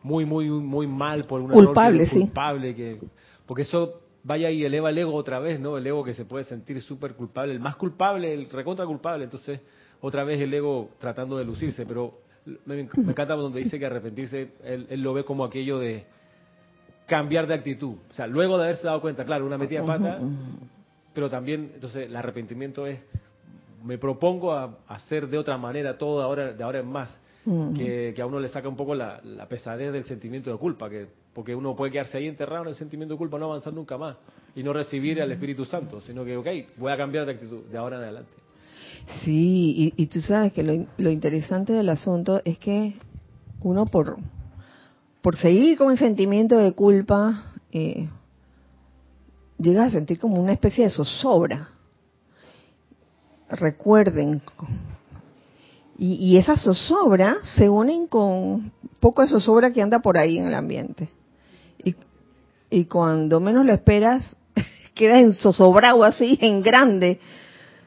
[0.02, 2.98] muy, muy, muy mal por una culpable, culpable, que,
[3.46, 5.76] porque eso vaya y eleva el ego otra vez, ¿no?
[5.76, 9.60] El ego que se puede sentir súper culpable, el más culpable, el recontra culpable, entonces
[10.00, 12.20] otra vez el ego tratando de lucirse, pero
[12.64, 16.04] me, encanta donde dice que arrepentirse, él lo ve como aquello de
[17.08, 17.96] cambiar de actitud.
[18.08, 20.20] O sea, luego de haberse dado cuenta, claro, una metida de pata,
[21.12, 23.00] pero también, entonces, el arrepentimiento es,
[23.84, 27.10] me propongo a hacer de otra manera todo ahora, de ahora en más,
[27.74, 31.54] que, a uno le saca un poco la, pesadez del sentimiento de culpa, que porque
[31.54, 34.16] uno puede quedarse ahí enterrado en el sentimiento de culpa, no avanzar nunca más,
[34.54, 37.78] y no recibir al Espíritu Santo, sino que, ok, voy a cambiar de actitud de
[37.78, 38.32] ahora en adelante.
[39.22, 42.94] Sí, y, tú sabes que lo, lo interesante del asunto es que
[43.62, 44.18] uno por
[45.22, 48.08] por seguir con el sentimiento de culpa, eh,
[49.58, 51.70] llegas a sentir como una especie de zozobra.
[53.50, 54.42] Recuerden,
[55.98, 60.46] y, y esas zozobras se unen con poco de zozobra que anda por ahí en
[60.46, 61.08] el ambiente.
[61.82, 61.96] Y,
[62.70, 64.36] y cuando menos lo esperas,
[64.94, 67.20] queda en zozobrado así, en grande.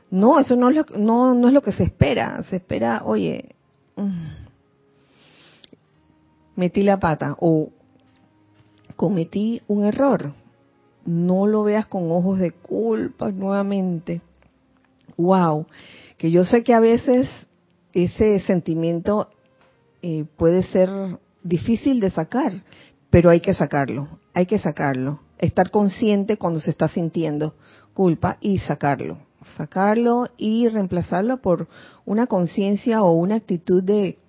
[0.10, 2.44] No, eso no es lo, no, no es lo que se espera.
[2.44, 3.56] Se espera, oye,
[3.96, 4.28] mm,
[6.56, 7.70] metí la pata o
[8.96, 10.34] cometí un error.
[11.06, 14.22] No lo veas con ojos de culpa nuevamente.
[15.22, 15.68] Wow,
[16.18, 17.30] que yo sé que a veces
[17.94, 19.30] ese sentimiento
[20.02, 20.90] eh, puede ser
[21.44, 22.54] difícil de sacar,
[23.10, 25.20] pero hay que sacarlo, hay que sacarlo.
[25.38, 27.56] Estar consciente cuando se está sintiendo
[27.94, 29.20] culpa y sacarlo.
[29.58, 31.68] Sacarlo y reemplazarlo por
[32.06, 34.20] una conciencia o una actitud de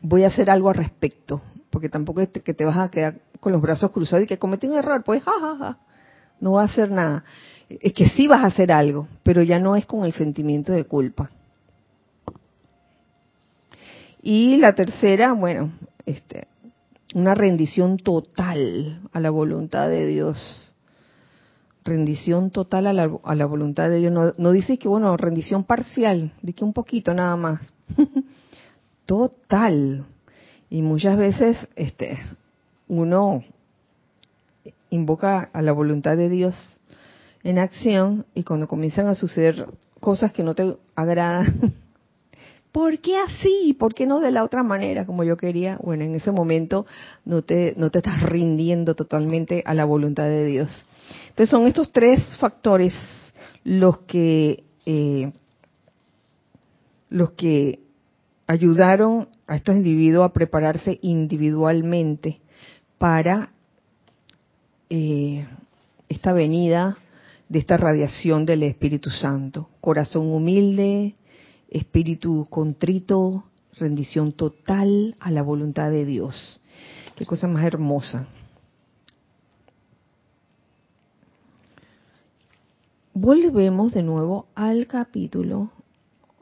[0.00, 1.42] voy a hacer algo al respecto.
[1.70, 4.66] Porque tampoco es que te vas a quedar con los brazos cruzados y que cometí
[4.66, 5.78] un error, pues jajaja.
[6.40, 7.24] No va a hacer nada.
[7.68, 10.84] Es que sí vas a hacer algo, pero ya no es con el sentimiento de
[10.84, 11.30] culpa.
[14.22, 15.72] Y la tercera, bueno,
[16.04, 16.48] este,
[17.14, 20.74] una rendición total a la voluntad de Dios.
[21.84, 24.12] Rendición total a la, a la voluntad de Dios.
[24.12, 27.60] No, no, dice que, bueno, rendición parcial, de que un poquito nada más.
[29.06, 30.06] total.
[30.70, 32.18] Y muchas veces este,
[32.88, 33.44] uno
[34.90, 36.75] invoca a la voluntad de Dios
[37.46, 39.68] en acción y cuando comienzan a suceder
[40.00, 41.74] cosas que no te agradan,
[42.72, 43.72] ¿por qué así?
[43.78, 45.78] ¿Por qué no de la otra manera como yo quería?
[45.80, 46.86] Bueno, en ese momento
[47.24, 50.86] no te, no te estás rindiendo totalmente a la voluntad de Dios.
[51.28, 52.92] Entonces son estos tres factores
[53.62, 55.30] los que, eh,
[57.10, 57.78] los que
[58.48, 62.40] ayudaron a estos individuos a prepararse individualmente
[62.98, 63.50] para
[64.90, 65.46] eh,
[66.08, 66.98] esta venida
[67.48, 69.68] de esta radiación del Espíritu Santo.
[69.80, 71.14] Corazón humilde,
[71.68, 73.44] espíritu contrito,
[73.74, 76.60] rendición total a la voluntad de Dios.
[77.14, 78.26] Qué cosa más hermosa.
[83.14, 85.70] Volvemos de nuevo al capítulo,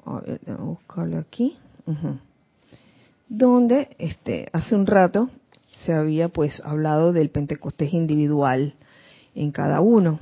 [0.04, 1.56] a ver, a buscarlo aquí,
[3.28, 5.30] donde este, hace un rato
[5.84, 8.74] se había pues hablado del Pentecostés individual
[9.36, 10.18] en cada uno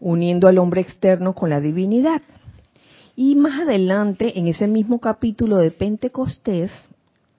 [0.00, 2.22] uniendo al hombre externo con la divinidad.
[3.14, 6.70] Y más adelante, en ese mismo capítulo de Pentecostés,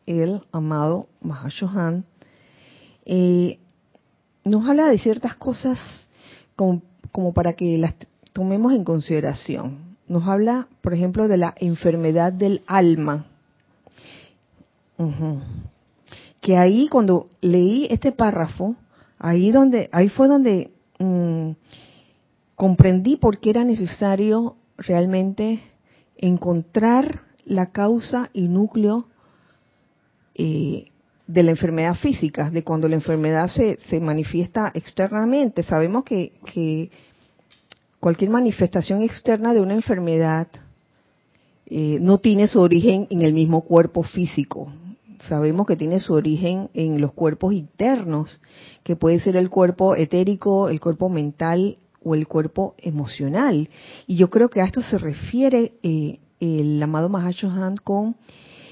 [0.07, 2.05] el amado Mahashohan
[3.05, 3.59] eh,
[4.43, 5.77] nos habla de ciertas cosas
[6.55, 7.95] como, para que las
[8.33, 9.97] tomemos en consideración.
[10.07, 13.27] Nos habla, por ejemplo, de la enfermedad del alma.
[16.41, 18.75] Que ahí, cuando leí este párrafo,
[19.19, 21.51] ahí donde, ahí fue donde mm,
[22.55, 25.59] comprendí por qué era necesario realmente
[26.17, 29.07] encontrar la causa y núcleo
[30.35, 30.87] eh,
[31.27, 35.61] de la enfermedad física, de cuando la enfermedad se, se manifiesta externamente.
[35.63, 36.89] Sabemos que, que,
[37.99, 40.47] cualquier manifestación externa de una enfermedad
[41.65, 44.71] eh, no tiene su origen en el mismo cuerpo físico.
[45.27, 48.39] Sabemos que tiene su origen en los cuerpos internos,
[48.83, 53.69] que puede ser el cuerpo etérico, el cuerpo mental o el cuerpo emocional.
[54.05, 58.15] Y yo creo que a esto se refiere eh, el amado Mahashohan con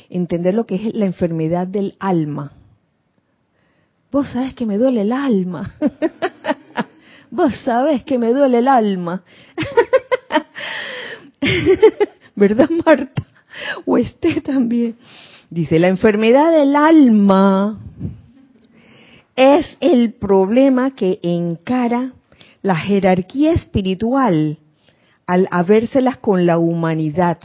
[0.09, 2.51] entender lo que es la enfermedad del alma.
[4.11, 5.75] Vos sabés que me duele el alma.
[7.31, 9.23] Vos sabés que me duele el alma.
[12.35, 13.25] ¿Verdad, Marta?
[13.85, 14.95] O este también.
[15.55, 17.79] Dice, la enfermedad del alma
[19.37, 22.11] es el problema que encara
[22.61, 24.57] la jerarquía espiritual
[25.25, 27.39] al habérselas con la humanidad,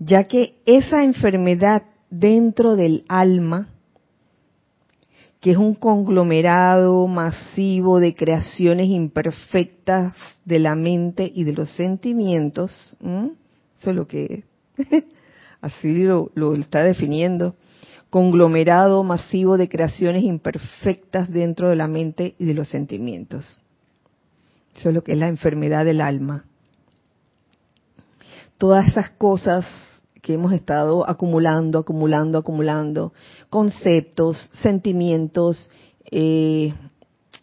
[0.00, 3.68] ya que esa enfermedad dentro del alma,
[5.38, 10.12] que es un conglomerado masivo de creaciones imperfectas
[10.44, 12.96] de la mente y de los sentimientos,
[13.78, 14.42] eso es lo que
[15.60, 17.56] así lo, está definiendo,
[18.10, 23.60] conglomerado masivo de creaciones imperfectas dentro de la mente y de los sentimientos.
[24.76, 26.44] Eso es lo que es la enfermedad del alma.
[28.58, 29.66] Todas esas cosas
[30.20, 33.12] que hemos estado acumulando, acumulando, acumulando,
[33.48, 35.70] conceptos, sentimientos,
[36.10, 36.74] eh,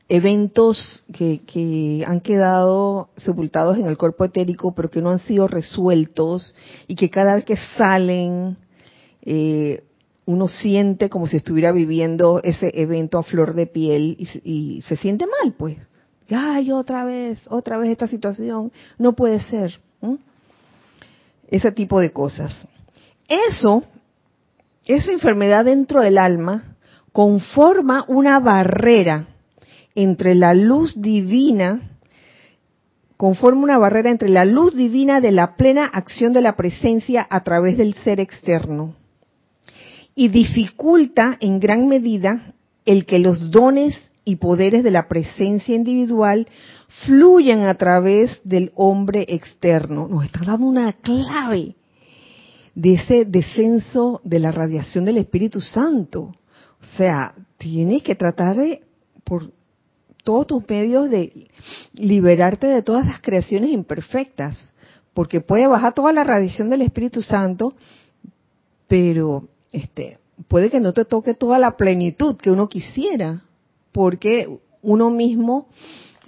[0.10, 5.48] eventos que, que, han quedado sepultados en el cuerpo etérico, pero que no han sido
[5.48, 6.56] resueltos
[6.88, 8.58] y que cada vez que salen,
[9.24, 9.84] eh,
[10.26, 14.96] uno siente como si estuviera viviendo ese evento a flor de piel y, y se
[14.98, 15.78] siente mal, pues
[16.36, 19.80] ay, otra vez, otra vez esta situación, no puede ser.
[21.50, 22.68] Ese tipo de cosas.
[23.28, 23.84] Eso,
[24.86, 26.76] esa enfermedad dentro del alma,
[27.14, 29.28] conforma una barrera
[29.98, 31.82] entre la luz divina,
[33.18, 37.44] conforma una barrera entre la luz divina de la plena acción de la presencia a
[37.44, 38.94] través del ser externo
[40.14, 42.54] y dificulta en gran medida
[42.86, 46.48] el que los dones y poderes de la presencia individual
[47.06, 50.08] fluyen a través del hombre externo.
[50.08, 51.76] Nos está dando una clave
[52.76, 56.36] de ese descenso de la radiación del Espíritu Santo.
[56.82, 58.82] O sea, tienes que tratar de,
[60.28, 61.48] todos tus medios, de
[61.94, 64.62] liberarte de todas las creaciones imperfectas,
[65.14, 67.74] porque puede bajar toda la radiación del Espíritu Santo,
[68.90, 70.18] pero este,
[70.50, 73.42] puede que no te toque toda la plenitud que uno quisiera,
[73.94, 75.70] porque uno mismo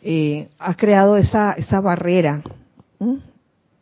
[0.02, 2.42] eh, ha creado esa, esa barrera,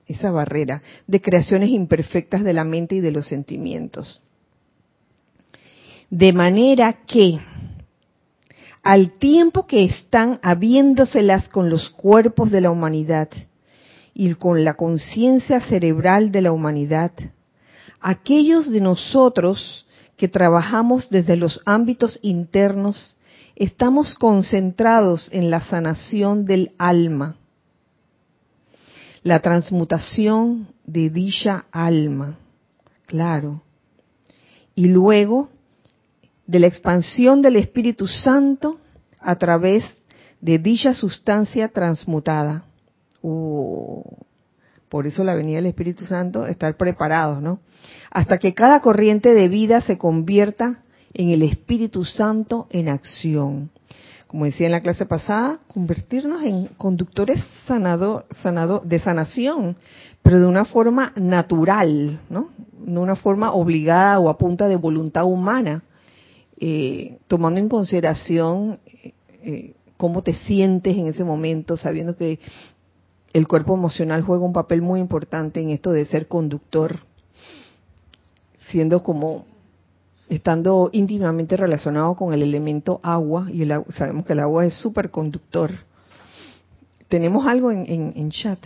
[0.07, 4.24] esa barrera de creaciones imperfectas de la mente y de los sentimientos.
[6.09, 7.39] De manera que,
[8.88, 13.27] al tiempo que están habiéndoselas con los cuerpos de la humanidad
[14.13, 17.11] y con la conciencia cerebral de la humanidad,
[17.99, 19.85] aquellos de nosotros
[20.15, 23.17] que trabajamos desde los ámbitos internos,
[23.57, 27.35] estamos concentrados en la sanación del alma,
[29.21, 32.38] la transmutación de dicha alma,
[33.05, 33.63] claro,
[34.75, 35.49] y luego
[36.48, 38.80] de la expansión del Espíritu Santo
[39.20, 39.84] a través
[40.41, 42.66] de dicha sustancia transmutada.
[43.22, 44.02] Uh,
[44.89, 47.60] por eso la venida del Espíritu Santo, estar preparados, ¿no?
[48.10, 50.84] Hasta que cada corriente de vida se convierta
[51.14, 53.70] en el Espíritu Santo en acción.
[54.28, 59.78] Como decía en la clase pasada, convertirnos en conductores sanador, sanador, de sanación,
[60.22, 62.50] pero de una forma natural, ¿no?
[62.86, 65.84] No una forma obligada o a punta de voluntad humana,
[66.60, 68.80] eh, tomando en consideración
[69.43, 72.39] eh, cómo te sientes en ese momento, sabiendo que
[73.34, 76.99] el cuerpo emocional juega un papel muy importante en esto de ser conductor,
[78.70, 79.45] siendo como
[80.30, 85.72] estando íntimamente relacionado con el elemento agua, y sabemos que el agua es superconductor.
[87.08, 88.60] Tenemos algo en, en chat.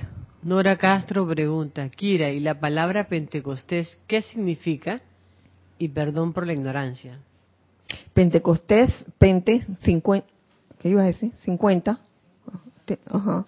[0.43, 5.01] Nora Castro pregunta, Kira, ¿y la palabra Pentecostés qué significa?
[5.77, 7.19] Y perdón por la ignorancia.
[8.13, 10.27] Pentecostés, Pente, 50,
[10.79, 11.31] ¿qué iba a decir?
[11.43, 11.99] 50.
[13.05, 13.45] Ajá.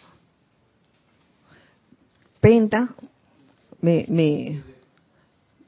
[2.40, 2.96] Penta,
[3.82, 4.64] me, me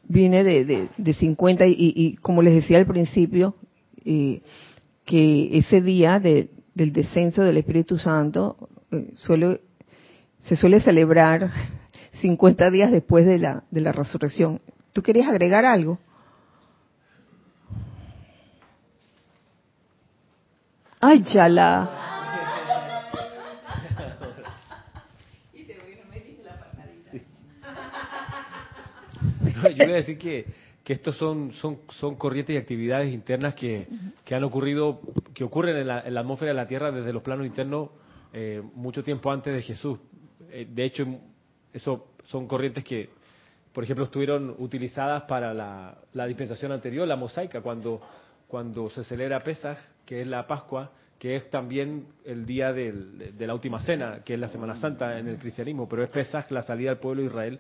[0.08, 3.56] viene de, de, 50 y, como les decía al principio,
[4.04, 4.42] eh,
[5.06, 9.62] que ese día de, del descenso del Espíritu Santo eh, suele,
[10.42, 11.52] se suele celebrar
[12.22, 14.62] 50 días después de la, de la resurrección.
[14.94, 16.00] ¿Tú querías agregar algo?
[21.02, 22.06] Ay, chala.
[29.64, 30.46] Yo iba a decir que,
[30.84, 33.88] que estos son, son, son corrientes y actividades internas que,
[34.24, 35.02] que han ocurrido,
[35.34, 37.90] que ocurren en la, en la, atmósfera de la Tierra desde los planos internos
[38.34, 39.98] eh, mucho tiempo antes de Jesús.
[40.52, 41.08] Eh, de hecho,
[41.74, 43.10] eso son corrientes que,
[43.74, 48.02] por ejemplo, estuvieron utilizadas para la, la dispensación anterior, la mosaica, cuando,
[48.48, 53.54] cuando se celebra Pesaj, que es la Pascua, que es también el día de la
[53.54, 56.90] última cena, que es la Semana Santa en el cristianismo, pero es Pesaj, la salida
[56.90, 57.60] del pueblo de Israel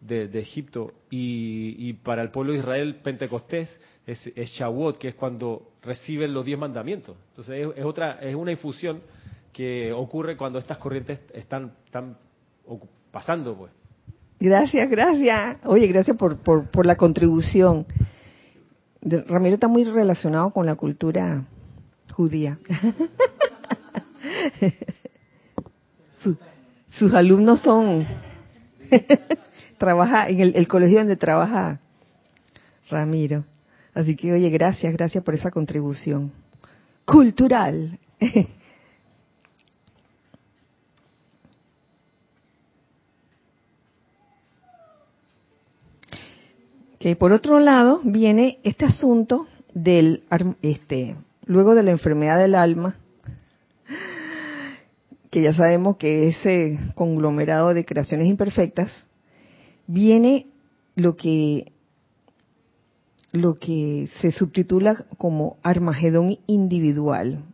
[0.00, 0.92] de, de Egipto.
[1.10, 3.68] Y, y, para el pueblo de Israel, Pentecostés
[4.06, 7.16] es, es Shavuot, que es cuando reciben los diez mandamientos.
[7.30, 9.00] Entonces es, es, otra, es una infusión
[9.52, 12.18] que ocurre cuando estas corrientes están, están
[13.10, 13.72] pasando, pues.
[14.38, 15.58] Gracias, gracias.
[15.64, 17.86] Oye, gracias por, por, por la contribución.
[19.06, 21.44] Ramiro está muy relacionado con la cultura
[22.12, 22.58] judía.
[26.98, 28.06] sus alumnos son,
[29.78, 31.78] trabaja en el, colegio donde trabaja
[32.90, 33.44] Ramiro.
[33.94, 36.32] Así que, oye, gracias, gracias por esa contribución
[37.04, 37.98] cultural.
[46.98, 50.22] que por otro lado viene este asunto del
[50.62, 52.96] este luego de la enfermedad del alma,
[55.30, 59.06] que ya sabemos que ese conglomerado de creaciones imperfectas,
[59.86, 60.46] viene
[60.96, 61.72] lo que
[63.32, 67.44] lo que se subtitula como Armagedón individual,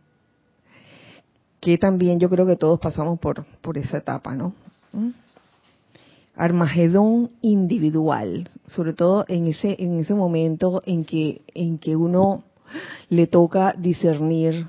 [1.59, 4.53] que también yo creo que todos pasamos por, por esa etapa, ¿no?
[6.35, 12.43] Armagedón individual, sobre todo en ese en ese momento en que en que uno
[13.09, 14.65] le toca discernir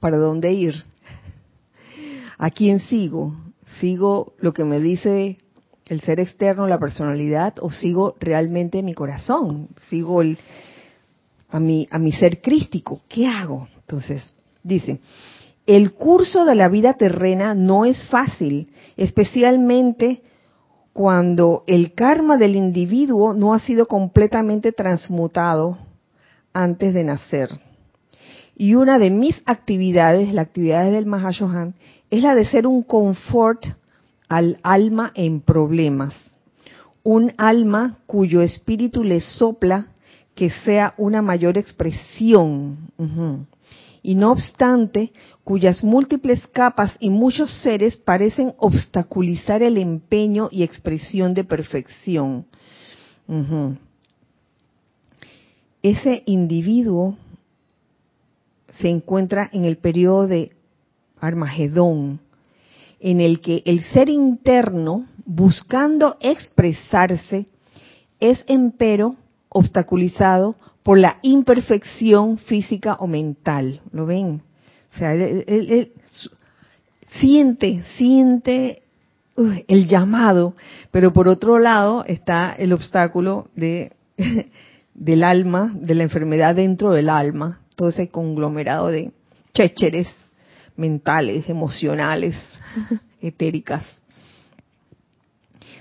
[0.00, 0.84] para dónde ir.
[2.38, 3.34] ¿A quién sigo?
[3.80, 5.38] ¿Sigo lo que me dice
[5.88, 9.68] el ser externo, la personalidad, o sigo realmente mi corazón?
[9.88, 10.22] ¿Sigo
[11.50, 13.00] a, mi, a mi ser crístico?
[13.08, 13.68] ¿Qué hago?
[13.80, 15.00] Entonces, dice,
[15.66, 20.22] el curso de la vida terrena no es fácil, especialmente
[20.98, 25.78] cuando el karma del individuo no ha sido completamente transmutado
[26.52, 27.50] antes de nacer.
[28.56, 31.76] Y una de mis actividades, la actividad del Mahashohan,
[32.10, 33.64] es la de ser un confort
[34.28, 36.14] al alma en problemas.
[37.04, 39.92] Un alma cuyo espíritu le sopla
[40.34, 42.90] que sea una mayor expresión.
[44.02, 45.12] Y no obstante,
[45.44, 52.46] cuyas múltiples capas y muchos seres parecen obstaculizar el empeño y expresión de perfección.
[55.82, 57.16] Ese individuo
[58.80, 60.52] se encuentra en el periodo de
[61.20, 62.20] Armagedón,
[63.00, 67.46] en el que el ser interno, buscando expresarse,
[68.20, 69.16] es empero
[69.48, 73.80] obstaculizado por la imperfección física o mental.
[73.92, 74.42] ¿Lo ven?
[74.94, 75.92] O sea, él,
[77.20, 78.82] siente, siente
[79.68, 80.54] el llamado,
[80.90, 83.92] pero por otro lado está el obstáculo de,
[84.94, 89.12] del alma, de la enfermedad dentro del alma, todo ese conglomerado de
[89.54, 90.08] chécheres
[90.76, 92.36] mentales, emocionales,
[93.20, 93.97] etéricas.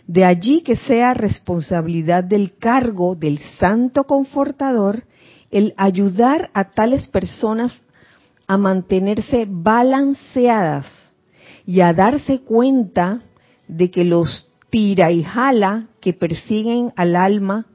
[0.08, 5.03] De allí que sea responsabilidad del cargo del santo confortador
[5.51, 7.74] el ayudar a tales personas
[8.47, 10.86] a mantenerse balanceadas
[11.66, 13.20] y a darse cuenta
[13.68, 17.66] de que los tira y jala que persiguen al alma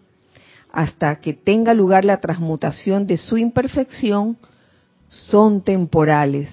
[0.72, 4.38] hasta que tenga lugar la transmutación de su imperfección
[5.08, 6.48] son temporales.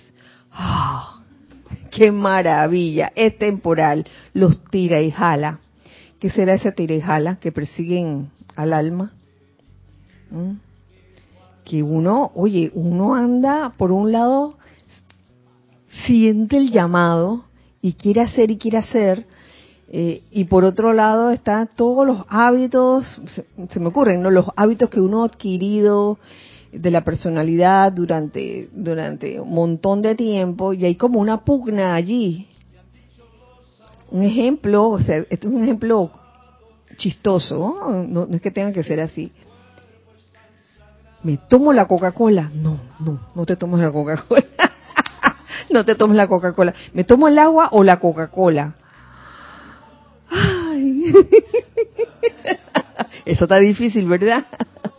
[0.52, 1.24] ¡Ah!
[1.90, 3.14] ¡Qué maravilla!
[3.16, 4.06] Es temporal.
[4.34, 5.60] Los tira y jala.
[6.20, 9.14] ¿Qué será esa tira y jala que persiguen al alma?
[10.30, 10.58] ¿Mm?
[11.64, 14.56] Que uno, oye, uno anda por un lado,
[16.06, 17.46] siente el llamado
[17.82, 19.26] y quiere hacer y quiere hacer,
[19.92, 23.20] eh, y por otro lado están todos los hábitos,
[23.70, 24.30] se, me ocurren, ¿no?
[24.30, 26.20] Los hábitos que uno ha adquirido
[26.72, 32.49] de la personalidad durante, durante un montón de tiempo y hay como una pugna allí.
[34.12, 36.12] Un ejemplo, o sea, este es un ejemplo
[36.98, 37.76] chistoso,
[38.08, 38.26] ¿no?
[38.28, 39.32] no es que tenga que ser así.
[41.22, 42.50] ¿Me tomo la Coca-Cola?
[42.54, 44.46] No, no, no te tomes la Coca-Cola.
[45.70, 46.74] no te tomes la Coca-Cola.
[46.94, 48.76] ¿Me tomo el agua o la Coca-Cola?
[53.26, 54.46] Eso está difícil, ¿verdad?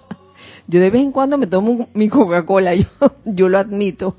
[0.66, 2.86] Yo de vez en cuando me tomo mi Coca-Cola, yo,
[3.24, 4.16] yo lo admito.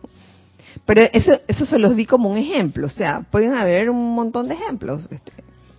[0.85, 4.47] Pero eso, eso se los di como un ejemplo, o sea, pueden haber un montón
[4.47, 5.07] de ejemplos.
[5.11, 5.31] Este,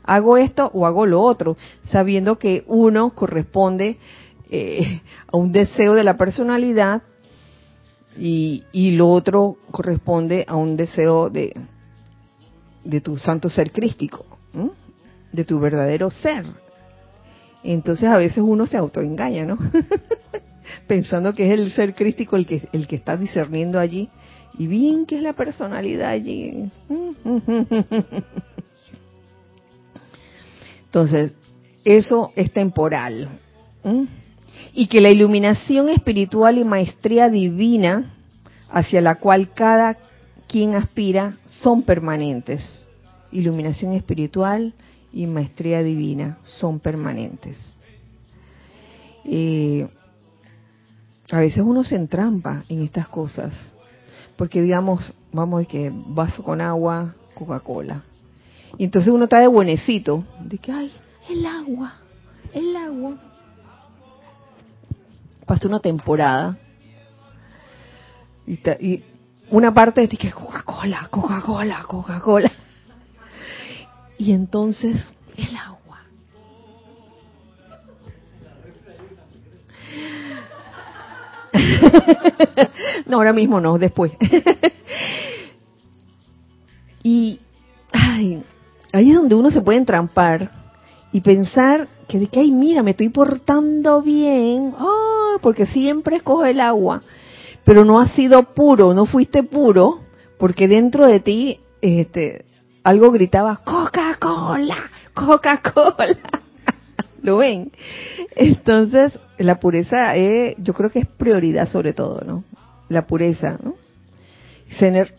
[0.04, 3.98] hago esto o hago lo otro, sabiendo que uno corresponde
[4.50, 5.00] eh,
[5.32, 7.02] a un deseo de la personalidad
[8.18, 11.54] y, y, lo otro corresponde a un deseo de,
[12.84, 14.26] de tu santo ser crístico
[15.32, 16.44] de tu verdadero ser.
[17.64, 19.58] Entonces a veces uno se autoengaña, ¿no?
[20.86, 24.08] Pensando que es el ser crístico el que, el que está discerniendo allí.
[24.58, 26.70] Y bien que es la personalidad allí.
[30.84, 31.32] Entonces,
[31.84, 33.28] eso es temporal.
[34.74, 38.14] Y que la iluminación espiritual y maestría divina
[38.70, 39.96] hacia la cual cada
[40.48, 42.62] quien aspira son permanentes.
[43.30, 44.74] Iluminación espiritual
[45.12, 47.56] y maestría divina son permanentes.
[49.24, 49.88] Eh,
[51.30, 53.52] a veces uno se entrampa en estas cosas,
[54.42, 58.02] porque digamos, vamos que vaso con agua, Coca-Cola.
[58.76, 60.92] Y entonces uno está de buenecito, de que, ay,
[61.30, 61.92] el agua,
[62.52, 63.18] el agua.
[65.46, 66.58] Pasa una temporada
[68.44, 69.04] y,
[69.48, 72.50] una parte de que Coca-Cola, Coca-Cola, Coca-Cola
[74.18, 75.71] y entonces el agua.
[83.06, 84.12] no, ahora mismo no, después.
[87.02, 87.40] y
[87.92, 88.42] ay,
[88.92, 90.50] ahí es donde uno se puede entrampar
[91.12, 96.44] y pensar que de que, ay, mira, me estoy portando bien, oh, porque siempre escojo
[96.44, 97.02] el agua,
[97.64, 100.00] pero no has sido puro, no fuiste puro,
[100.38, 102.44] porque dentro de ti este,
[102.84, 106.41] algo gritaba, Coca-Cola, Coca-Cola.
[107.22, 107.72] ¿Lo ven?
[108.34, 112.44] Entonces, la pureza eh, yo creo que es prioridad sobre todo, ¿no?
[112.88, 113.76] La pureza, ¿no?
[114.78, 115.14] Ser,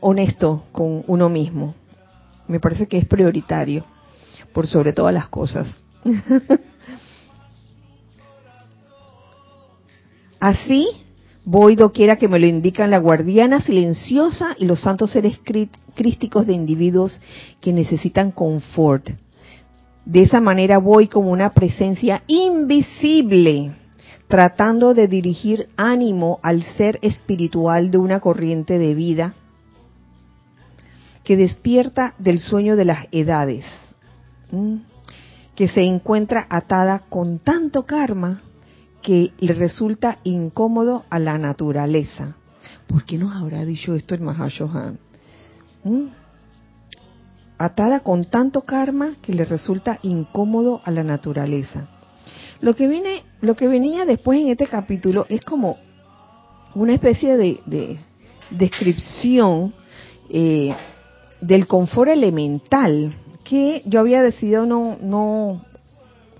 [0.00, 1.74] honesto con uno mismo.
[2.48, 3.84] Me parece que es prioritario,
[4.52, 5.82] por sobre todas las cosas.
[10.38, 10.88] Así,
[11.48, 15.38] Voy doquiera que me lo indican la guardiana silenciosa y los santos seres
[15.94, 17.20] crísticos de individuos
[17.60, 19.10] que necesitan confort.
[20.06, 23.74] De esa manera voy como una presencia invisible,
[24.28, 29.34] tratando de dirigir ánimo al ser espiritual de una corriente de vida
[31.24, 33.64] que despierta del sueño de las edades,
[35.56, 38.42] que se encuentra atada con tanto karma
[39.02, 42.36] que le resulta incómodo a la naturaleza.
[42.86, 45.00] ¿Por qué nos habrá dicho esto el Mahashohan?
[47.58, 51.88] Atada con tanto karma que le resulta incómodo a la naturaleza.
[52.60, 55.78] Lo que viene, lo que venía después en este capítulo es como
[56.74, 57.98] una especie de,
[58.50, 59.74] descripción
[60.28, 60.74] eh,
[61.40, 65.64] del confort elemental que yo había decidido no no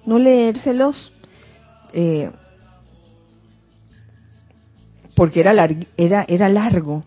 [0.04, 1.12] no leérselos
[1.92, 2.30] eh,
[5.16, 5.52] porque era
[5.96, 7.02] era era largo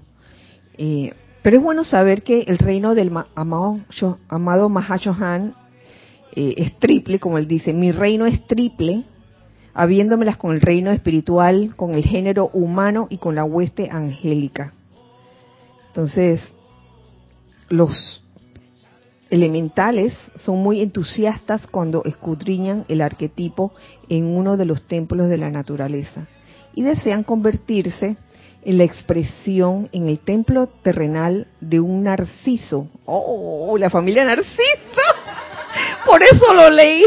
[0.77, 1.13] eh,
[1.49, 3.79] pero es bueno saber que el reino del amado,
[4.27, 5.55] amado Mahashohan
[6.35, 9.05] eh, es triple como él dice mi reino es triple
[9.73, 14.75] habiéndomelas con el reino espiritual con el género humano y con la hueste angélica.
[15.87, 16.39] Entonces
[17.67, 18.23] los
[19.31, 23.73] elementales son muy entusiastas cuando escudriñan el arquetipo
[24.07, 26.27] en uno de los templos de la naturaleza
[26.75, 28.17] y desean convertirse
[28.63, 32.87] en la expresión en el templo terrenal de un narciso.
[33.05, 34.55] ¡Oh, la familia Narciso!
[36.05, 37.03] Por eso lo leí.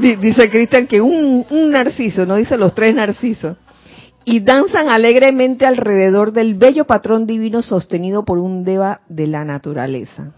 [0.20, 3.56] Dice Cristian que un, un narciso, no dice los tres narcisos
[4.26, 10.32] y danzan alegremente alrededor del bello patrón divino sostenido por un deva de la naturaleza.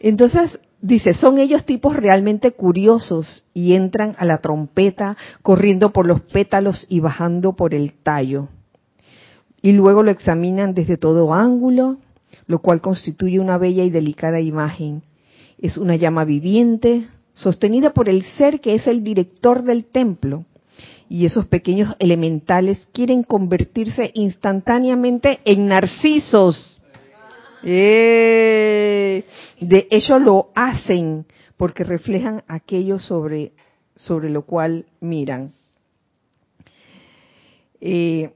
[0.00, 6.20] Entonces, dice, son ellos tipos realmente curiosos y entran a la trompeta corriendo por los
[6.20, 8.48] pétalos y bajando por el tallo.
[9.62, 11.98] Y luego lo examinan desde todo ángulo,
[12.46, 15.02] lo cual constituye una bella y delicada imagen.
[15.58, 20.44] Es una llama viviente, sostenida por el ser que es el director del templo
[21.10, 26.69] y esos pequeños elementales quieren convertirse instantáneamente en narcisos.
[27.62, 29.24] Eh,
[29.60, 33.52] de ellos lo hacen porque reflejan aquello sobre,
[34.06, 35.52] lo cual miran.
[37.80, 38.32] Eh,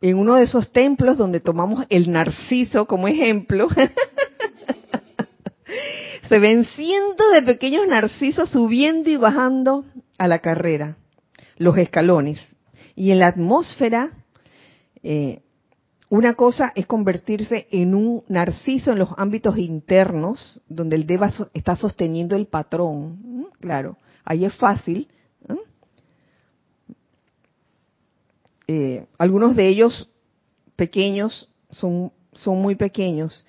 [0.00, 3.68] en uno de esos templos donde tomamos el narciso como ejemplo,
[6.28, 9.84] se ven cientos de pequeños narcisos subiendo y bajando
[10.18, 10.96] a la carrera
[11.56, 12.38] los escalones.
[12.94, 14.10] Y en la atmósfera,
[15.02, 15.40] eh,
[16.08, 21.74] una cosa es convertirse en un narciso en los ámbitos internos, donde el Deva está
[21.74, 23.48] sosteniendo el patrón.
[23.60, 25.08] Claro, ahí es fácil.
[28.68, 30.08] Eh, algunos de ellos
[30.74, 33.44] pequeños son, son muy pequeños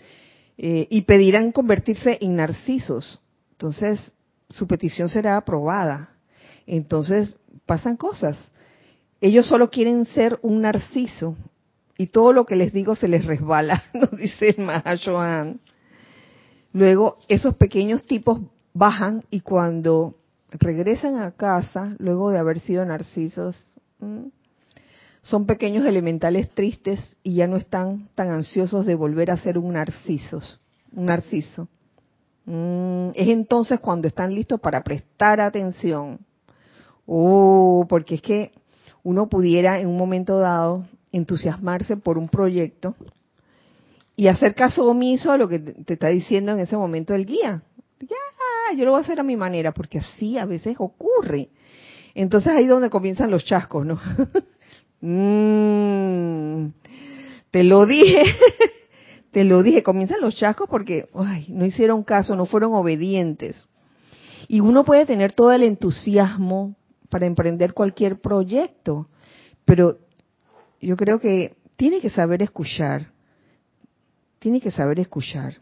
[0.58, 3.22] eh, y pedirán convertirse en narcisos.
[3.52, 4.14] Entonces,
[4.50, 6.10] su petición será aprobada.
[6.66, 8.38] Entonces, pasan cosas.
[9.22, 11.36] Ellos solo quieren ser un narciso
[11.98, 15.60] y todo lo que les digo se les resbala, nos dice el Mahashohan.
[16.74, 18.40] Luego, esos pequeños tipos
[18.74, 20.16] bajan y cuando
[20.52, 23.58] regresan a casa, luego de haber sido narcisos,
[25.22, 29.74] son pequeños elementales tristes y ya no están tan ansiosos de volver a ser un
[29.74, 30.60] narcisos,
[30.92, 31.68] un narciso.
[32.46, 36.20] Es entonces cuando están listos para prestar atención
[37.08, 38.52] Oh, porque es que
[39.02, 40.86] uno pudiera en un momento dado
[41.18, 42.96] entusiasmarse por un proyecto
[44.16, 47.62] y hacer caso omiso a lo que te está diciendo en ese momento el guía.
[48.00, 51.50] Ya, yo lo voy a hacer a mi manera, porque así a veces ocurre.
[52.16, 54.00] Entonces ahí es donde comienzan los chascos, ¿no?
[55.00, 56.70] Mm,
[57.52, 58.24] te lo dije,
[59.32, 63.70] te lo dije, comienzan los chascos porque ay, no hicieron caso, no fueron obedientes.
[64.48, 66.76] Y uno puede tener todo el entusiasmo,
[67.10, 69.08] para emprender cualquier proyecto,
[69.66, 69.98] pero
[70.82, 73.12] yo creo que tiene que saber escuchar,
[74.40, 75.58] tiene que saber escuchar,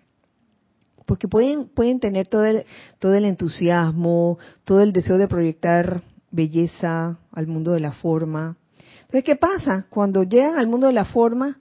[1.05, 2.65] porque pueden pueden tener todo el
[2.99, 6.01] todo el entusiasmo, todo el deseo de proyectar
[6.31, 8.57] belleza al mundo de la forma.
[9.01, 9.85] Entonces, ¿qué pasa?
[9.89, 11.59] Cuando llegan al mundo de la forma,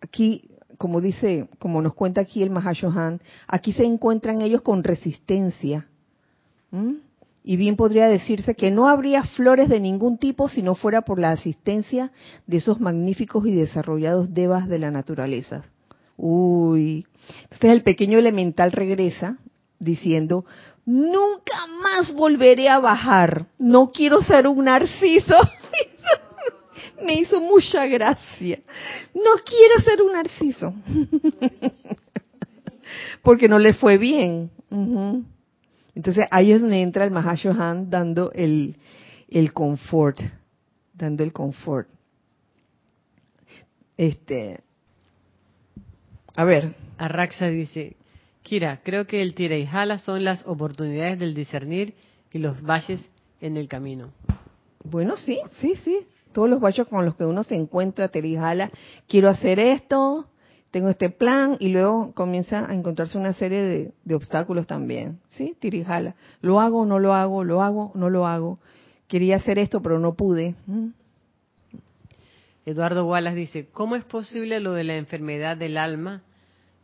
[0.00, 0.48] aquí
[0.78, 5.86] como dice, como nos cuenta aquí el Mahashohan, aquí se encuentran ellos con resistencia
[7.44, 11.18] y bien podría decirse que no habría flores de ningún tipo si no fuera por
[11.18, 12.12] la asistencia
[12.46, 15.64] de esos magníficos y desarrollados devas de la naturaleza.
[16.16, 17.06] Uy,
[17.44, 19.38] entonces el pequeño elemental regresa
[19.78, 20.44] diciendo,
[20.86, 25.36] nunca más volveré a bajar, no quiero ser un narciso.
[27.04, 28.60] Me hizo mucha gracia.
[29.14, 30.74] No quiero ser un narciso.
[33.22, 34.50] porque no le fue bien.
[35.94, 38.76] Entonces ahí es donde entra el Mahashohan dando el,
[39.28, 40.20] el confort,
[40.94, 41.88] dando el confort.
[43.96, 44.60] Este,
[46.36, 46.74] a ver.
[46.98, 47.96] Arraxa dice,
[48.42, 51.94] Kira, creo que el tira y jala son las oportunidades del discernir
[52.32, 53.08] y los valles
[53.40, 54.12] en el camino.
[54.84, 56.00] Bueno, sí, sí, sí.
[56.32, 58.70] Todos los valles con los que uno se encuentra, tira y jala,
[59.06, 60.26] quiero hacer esto,
[60.72, 65.54] tengo este plan y luego comienza a encontrarse una serie de, obstáculos también, ¿sí?
[65.60, 66.16] Tirijala.
[66.40, 68.58] Lo hago, no lo hago, lo hago, no lo hago.
[69.06, 70.54] Quería hacer esto, pero no pude.
[72.64, 76.22] Eduardo Wallace dice, ¿cómo es posible lo de la enfermedad del alma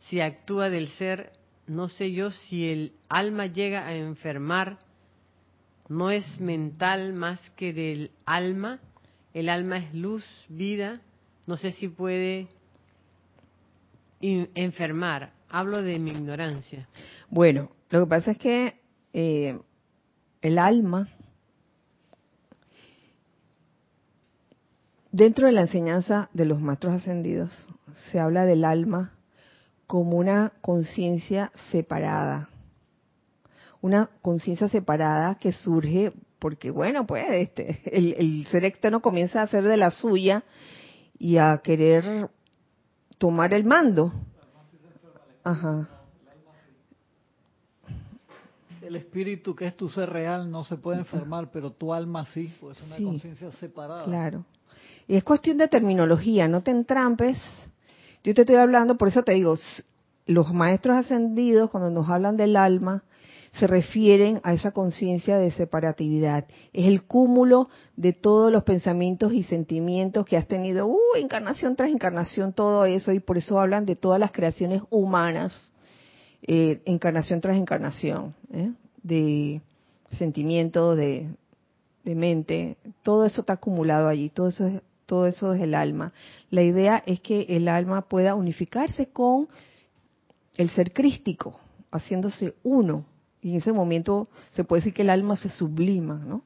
[0.01, 1.31] si actúa del ser?
[1.65, 4.77] No sé yo si el alma llega a enfermar,
[5.87, 8.79] no es mental más que del alma.
[9.33, 11.01] El alma es luz, vida.
[11.47, 12.49] No sé si puede
[14.21, 15.33] enfermar.
[15.49, 16.87] Hablo de mi ignorancia.
[17.29, 18.79] Bueno, lo que pasa es que
[19.13, 19.59] eh,
[20.41, 21.09] el alma,
[25.11, 27.67] dentro de la enseñanza de los maestros ascendidos,
[28.11, 29.13] se habla del alma
[29.87, 32.49] como una conciencia separada.
[33.81, 39.63] Una conciencia separada que surge porque, bueno, pues este, el, ser externo comienza a hacer
[39.63, 40.43] de la suya
[41.17, 42.29] y a querer
[43.19, 44.11] tomar el mando.
[45.43, 45.87] Ajá.
[48.81, 52.51] El espíritu que es tu ser real no se puede enfermar, pero tu alma sí,
[52.59, 54.05] pues es una conciencia separada.
[54.05, 54.45] Claro.
[55.07, 57.37] Y es cuestión de terminología, no te entrampes.
[58.23, 59.55] Yo te estoy hablando, por eso te digo,
[60.25, 63.03] los maestros ascendidos, cuando nos hablan del alma,
[63.59, 66.45] se refieren a esa conciencia de separatividad.
[66.71, 71.91] Es el cúmulo de todos los pensamientos y sentimientos que has tenido, uh, encarnación tras
[71.91, 75.71] encarnación, todo eso, y por eso hablan de todas las creaciones humanas,
[76.41, 78.71] eh, encarnación tras encarnación, ¿eh?
[79.03, 79.61] de
[80.11, 81.27] sentimientos, de,
[82.05, 86.13] de mente, todo eso está acumulado allí, todo eso es, todo eso es el alma.
[86.49, 89.49] La idea es que el alma pueda unificarse con
[90.55, 91.59] el ser crístico,
[91.91, 93.05] haciéndose uno
[93.41, 96.43] y en ese momento se puede decir que el alma se sublima, ¿no?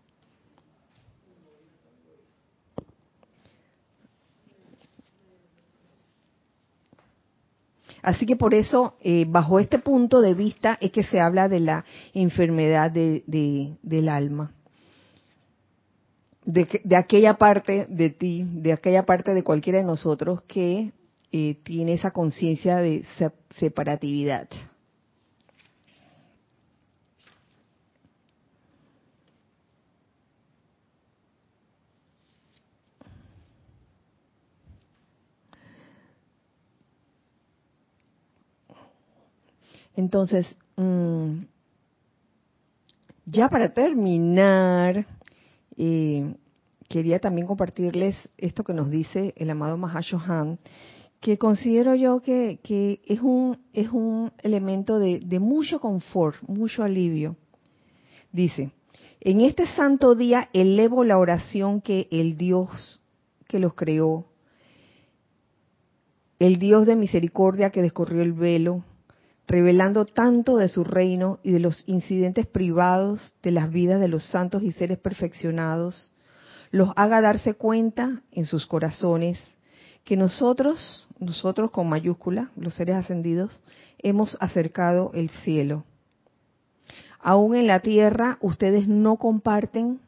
[8.03, 11.61] Así que por eso, eh, bajo este punto de vista, es que se habla de
[11.61, 13.23] la enfermedad de,
[13.81, 14.51] del alma.
[16.45, 20.91] De, de, aquella parte de ti, de aquella parte de cualquiera de nosotros que
[21.31, 23.05] eh, tiene esa conciencia de
[23.57, 24.49] separatividad.
[39.95, 41.43] Entonces, mm,
[43.25, 45.05] ya para terminar,
[45.77, 46.35] eh,
[46.89, 50.59] quería también compartirles esto que nos dice el amado Mahashohan,
[51.19, 52.59] que considero yo que,
[53.05, 57.37] es, un, es un elemento de, de mucho confort, mucho alivio.
[58.31, 58.71] Dice,
[59.21, 63.01] en este santo día elevo la oración que el Dios
[63.47, 64.25] que los creó,
[66.39, 68.83] el Dios de misericordia que descorrió el velo,
[69.53, 74.25] revelando tanto de su reino y de los incidentes privados de las vidas de los
[74.25, 76.11] santos y seres perfeccionados,
[76.71, 79.39] los haga darse cuenta en sus corazones
[80.05, 83.61] que nosotros, nosotros con mayúscula, los seres ascendidos,
[83.99, 85.83] hemos acercado el cielo.
[87.19, 89.99] Aún en la tierra ustedes no comparten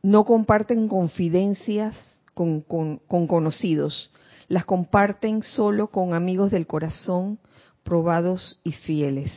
[0.00, 1.98] no comparten confidencias
[2.34, 4.12] con, con conocidos,
[4.50, 7.38] las comparten solo con amigos del corazón,
[7.84, 9.32] probados y fieles,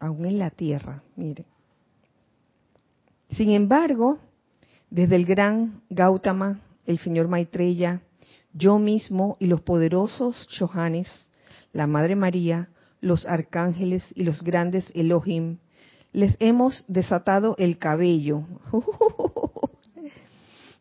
[0.00, 1.44] aún en la tierra, mire.
[3.32, 4.18] Sin embargo,
[4.88, 8.00] desde el gran Gautama, el señor Maitreya,
[8.54, 11.08] yo mismo y los poderosos Chohanes,
[11.74, 12.70] la Madre María,
[13.02, 15.58] los arcángeles y los grandes Elohim,
[16.14, 18.44] les hemos desatado el cabello,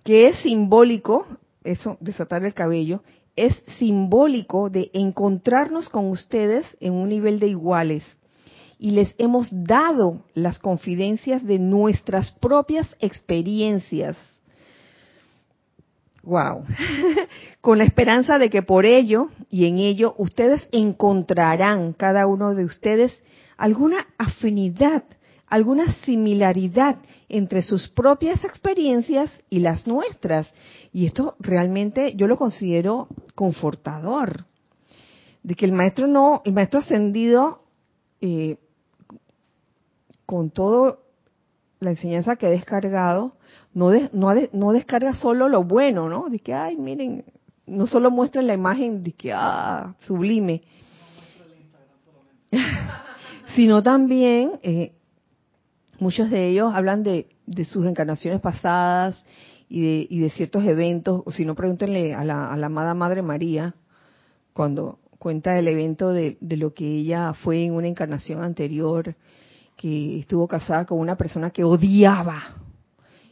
[0.06, 1.28] que es simbólico,
[1.66, 3.04] eso, desatar el cabello,
[3.36, 8.04] es simbólico de encontrarnos con ustedes en un nivel de iguales
[8.78, 14.18] y les hemos dado las confidencias de nuestras propias experiencias.
[16.24, 16.66] Wow.
[17.62, 22.66] Con la esperanza de que por ello y en ello ustedes encontrarán, cada uno de
[22.66, 23.22] ustedes,
[23.58, 25.04] alguna afinidad,
[25.54, 26.96] alguna similaridad
[27.30, 30.52] entre sus propias experiencias y las nuestras.
[30.92, 34.46] Y esto realmente yo lo considero confortador.
[35.44, 37.62] de que el maestro no, el maestro ascendido,
[38.20, 38.58] eh,
[40.26, 41.04] con todo
[41.82, 43.34] la enseñanza que ha descargado,
[43.76, 46.30] no, no, no, descarga solo lo bueno, ¿no?
[46.30, 47.26] De que, ay, miren,
[47.68, 50.64] no solo muestra la imagen de que, ah, sublime,
[53.56, 54.94] sino también eh,
[56.04, 59.16] muchos de ellos hablan de, de, sus encarnaciones pasadas
[59.70, 63.74] y de, y de ciertos eventos, o si no, pregúntenle a la, amada Madre María,
[64.54, 69.16] cuando cuenta el evento de, de lo que ella fue en una encarnación anterior,
[69.78, 72.44] que estuvo casada con una persona que odiaba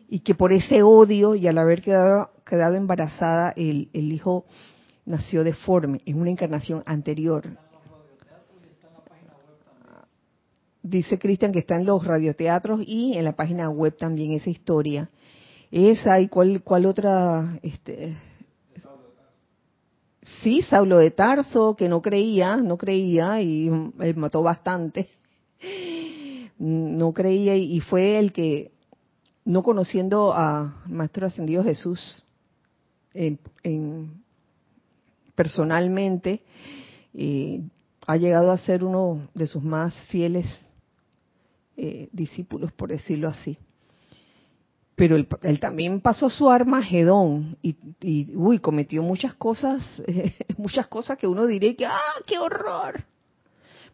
[0.10, 4.46] y que por ese odio y al haber quedado, quedado embarazada el, el hijo
[5.06, 7.58] nació deforme en una encarnación anterior.
[10.84, 15.10] Dice Cristian que está en los radioteatros y en la página web también esa historia.
[15.70, 18.18] Esa y cuál, cuál otra, este,
[20.42, 23.70] sí, Saulo de Tarso, que no creía, no creía y
[24.16, 25.08] mató bastante.
[26.58, 28.72] No creía y fue el que,
[29.46, 32.24] no conociendo a Maestro Ascendido Jesús
[33.14, 34.22] en,
[35.36, 36.42] personalmente,
[37.14, 37.62] eh,
[38.06, 40.46] ha llegado a ser uno de sus más fieles
[41.84, 43.58] eh, discípulos, por decirlo así.
[44.96, 49.84] Pero él, también pasó su Armagedón y, y uy, cometió muchas cosas,
[50.58, 53.04] muchas cosas que uno diría que, ¡ah, qué horror!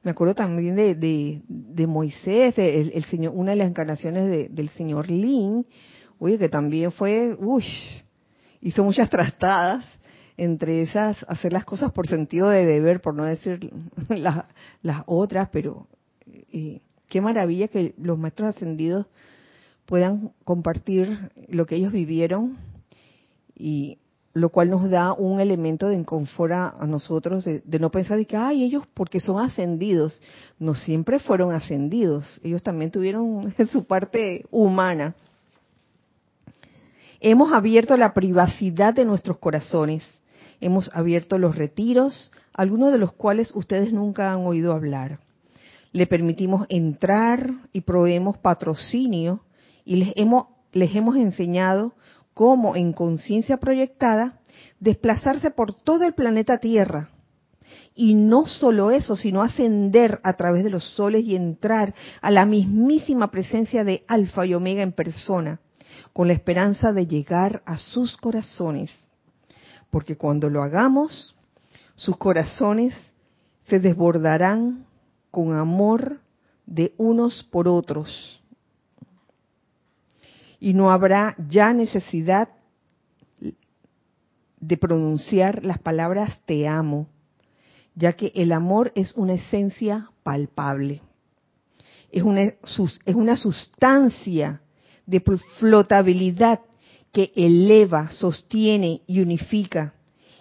[0.04, 5.66] Me acuerdo también de, de, Moisés, el, señor, una de las encarnaciones del señor Lin,
[6.20, 7.64] oye, que también fue, uy,
[8.60, 9.86] hizo muchas trastadas,
[10.36, 13.72] entre esas, hacer las cosas por sentido de deber, por no decir
[14.10, 15.88] las otras, pero
[16.52, 19.06] eh, qué maravilla que los maestros ascendidos
[19.86, 22.58] puedan compartir lo que ellos vivieron
[23.56, 23.98] y
[24.34, 28.38] lo cual nos da un elemento de inconfort a, nosotros de, no pensar de que,
[28.38, 30.22] ay, ellos porque son ascendidos,
[30.60, 35.16] no siempre fueron ascendidos, ellos también tuvieron su parte humana.
[37.20, 40.08] Hemos abierto la privacidad de nuestros corazones,
[40.62, 45.20] hemos abierto los retiros, algunos de los cuales ustedes nunca han oído hablar
[45.92, 49.42] le permitimos entrar y proveemos patrocinio
[49.86, 51.94] y les hemos, les hemos enseñado
[52.34, 54.40] cómo en conciencia proyectada
[54.80, 57.10] desplazarse por todo el planeta Tierra.
[57.96, 62.46] Y no solo eso, sino ascender a través de los soles y entrar a la
[62.46, 65.60] mismísima presencia de Alfa y Omega en persona,
[66.14, 68.92] con la esperanza de llegar a sus corazones.
[69.90, 71.36] Porque cuando lo hagamos,
[71.96, 72.94] sus corazones
[73.66, 74.87] se desbordarán
[75.32, 76.20] con amor
[76.66, 78.42] de unos por otros.
[80.60, 82.50] Y no habrá ya necesidad
[84.60, 87.08] de pronunciar las palabras te amo,
[87.96, 91.02] ya que el amor es una esencia palpable.
[92.12, 94.62] Es una, es una sustancia
[95.06, 95.22] de
[95.60, 96.62] flotabilidad
[97.12, 99.94] que eleva, sostiene y unifica.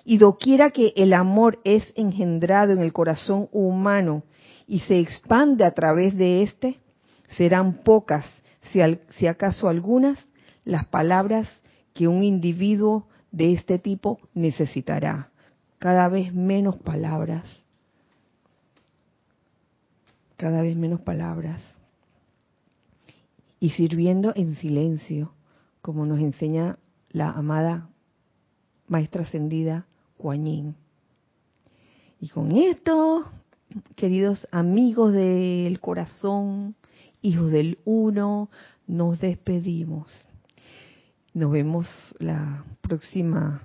[0.08, 4.22] Y doquiera que el amor es engendrado en el corazón humano
[4.68, 6.76] y se expande a través de éste,
[7.36, 8.24] serán pocas,
[8.70, 8.78] si,
[9.16, 10.24] si acaso algunas,
[10.64, 11.48] las palabras
[11.92, 15.32] que un individuo de este tipo necesitará.
[15.80, 17.42] Cada vez menos palabras.
[20.36, 21.60] Cada vez menos palabras.
[23.58, 25.32] Y sirviendo en silencio,
[25.82, 26.78] como nos enseña
[27.10, 27.88] la amada
[28.86, 29.84] maestra ascendida
[30.16, 30.74] Kuan
[32.20, 33.24] Y con esto
[33.94, 36.74] queridos amigos del corazón,
[37.22, 38.48] hijos del uno,
[38.86, 40.28] nos despedimos.
[41.34, 41.86] Nos vemos
[42.18, 43.62] la próxima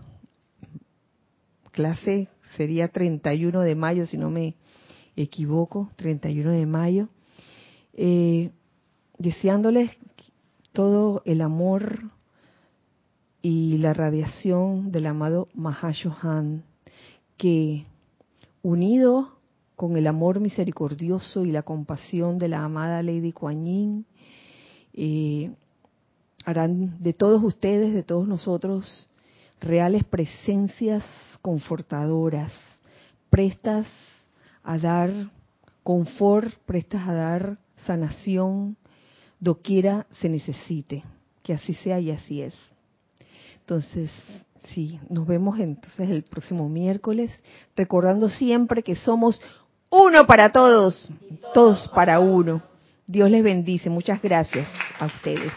[1.72, 2.28] clase,
[2.58, 4.56] sería 31 de mayo, si no me
[5.16, 7.10] equivoco, 31 de mayo.
[7.94, 8.52] Eh,
[9.18, 9.92] deseándoles
[10.74, 12.12] todo el amor
[13.42, 16.64] y la radiación del amado Mahashohan,
[17.38, 17.86] que
[18.62, 19.38] unido
[19.76, 24.06] con el amor misericordioso y la compasión de la amada Lady Kuan
[24.94, 25.52] eh,
[26.46, 29.08] harán de todos ustedes, de todos nosotros,
[29.60, 31.04] reales presencias
[31.42, 32.54] confortadoras,
[33.30, 33.88] prestas
[34.64, 35.12] a dar
[35.84, 38.78] confort, prestas a dar sanación,
[39.40, 41.04] doquiera se necesite.
[41.42, 42.54] Que así sea y así es.
[43.72, 44.12] Entonces,
[44.66, 47.32] sí, nos vemos entonces el próximo miércoles,
[47.74, 49.42] recordando siempre que somos
[49.90, 51.10] uno para todos,
[51.54, 52.62] todos para uno.
[53.08, 53.90] Dios les bendice.
[53.90, 54.68] Muchas gracias
[55.00, 55.54] a ustedes.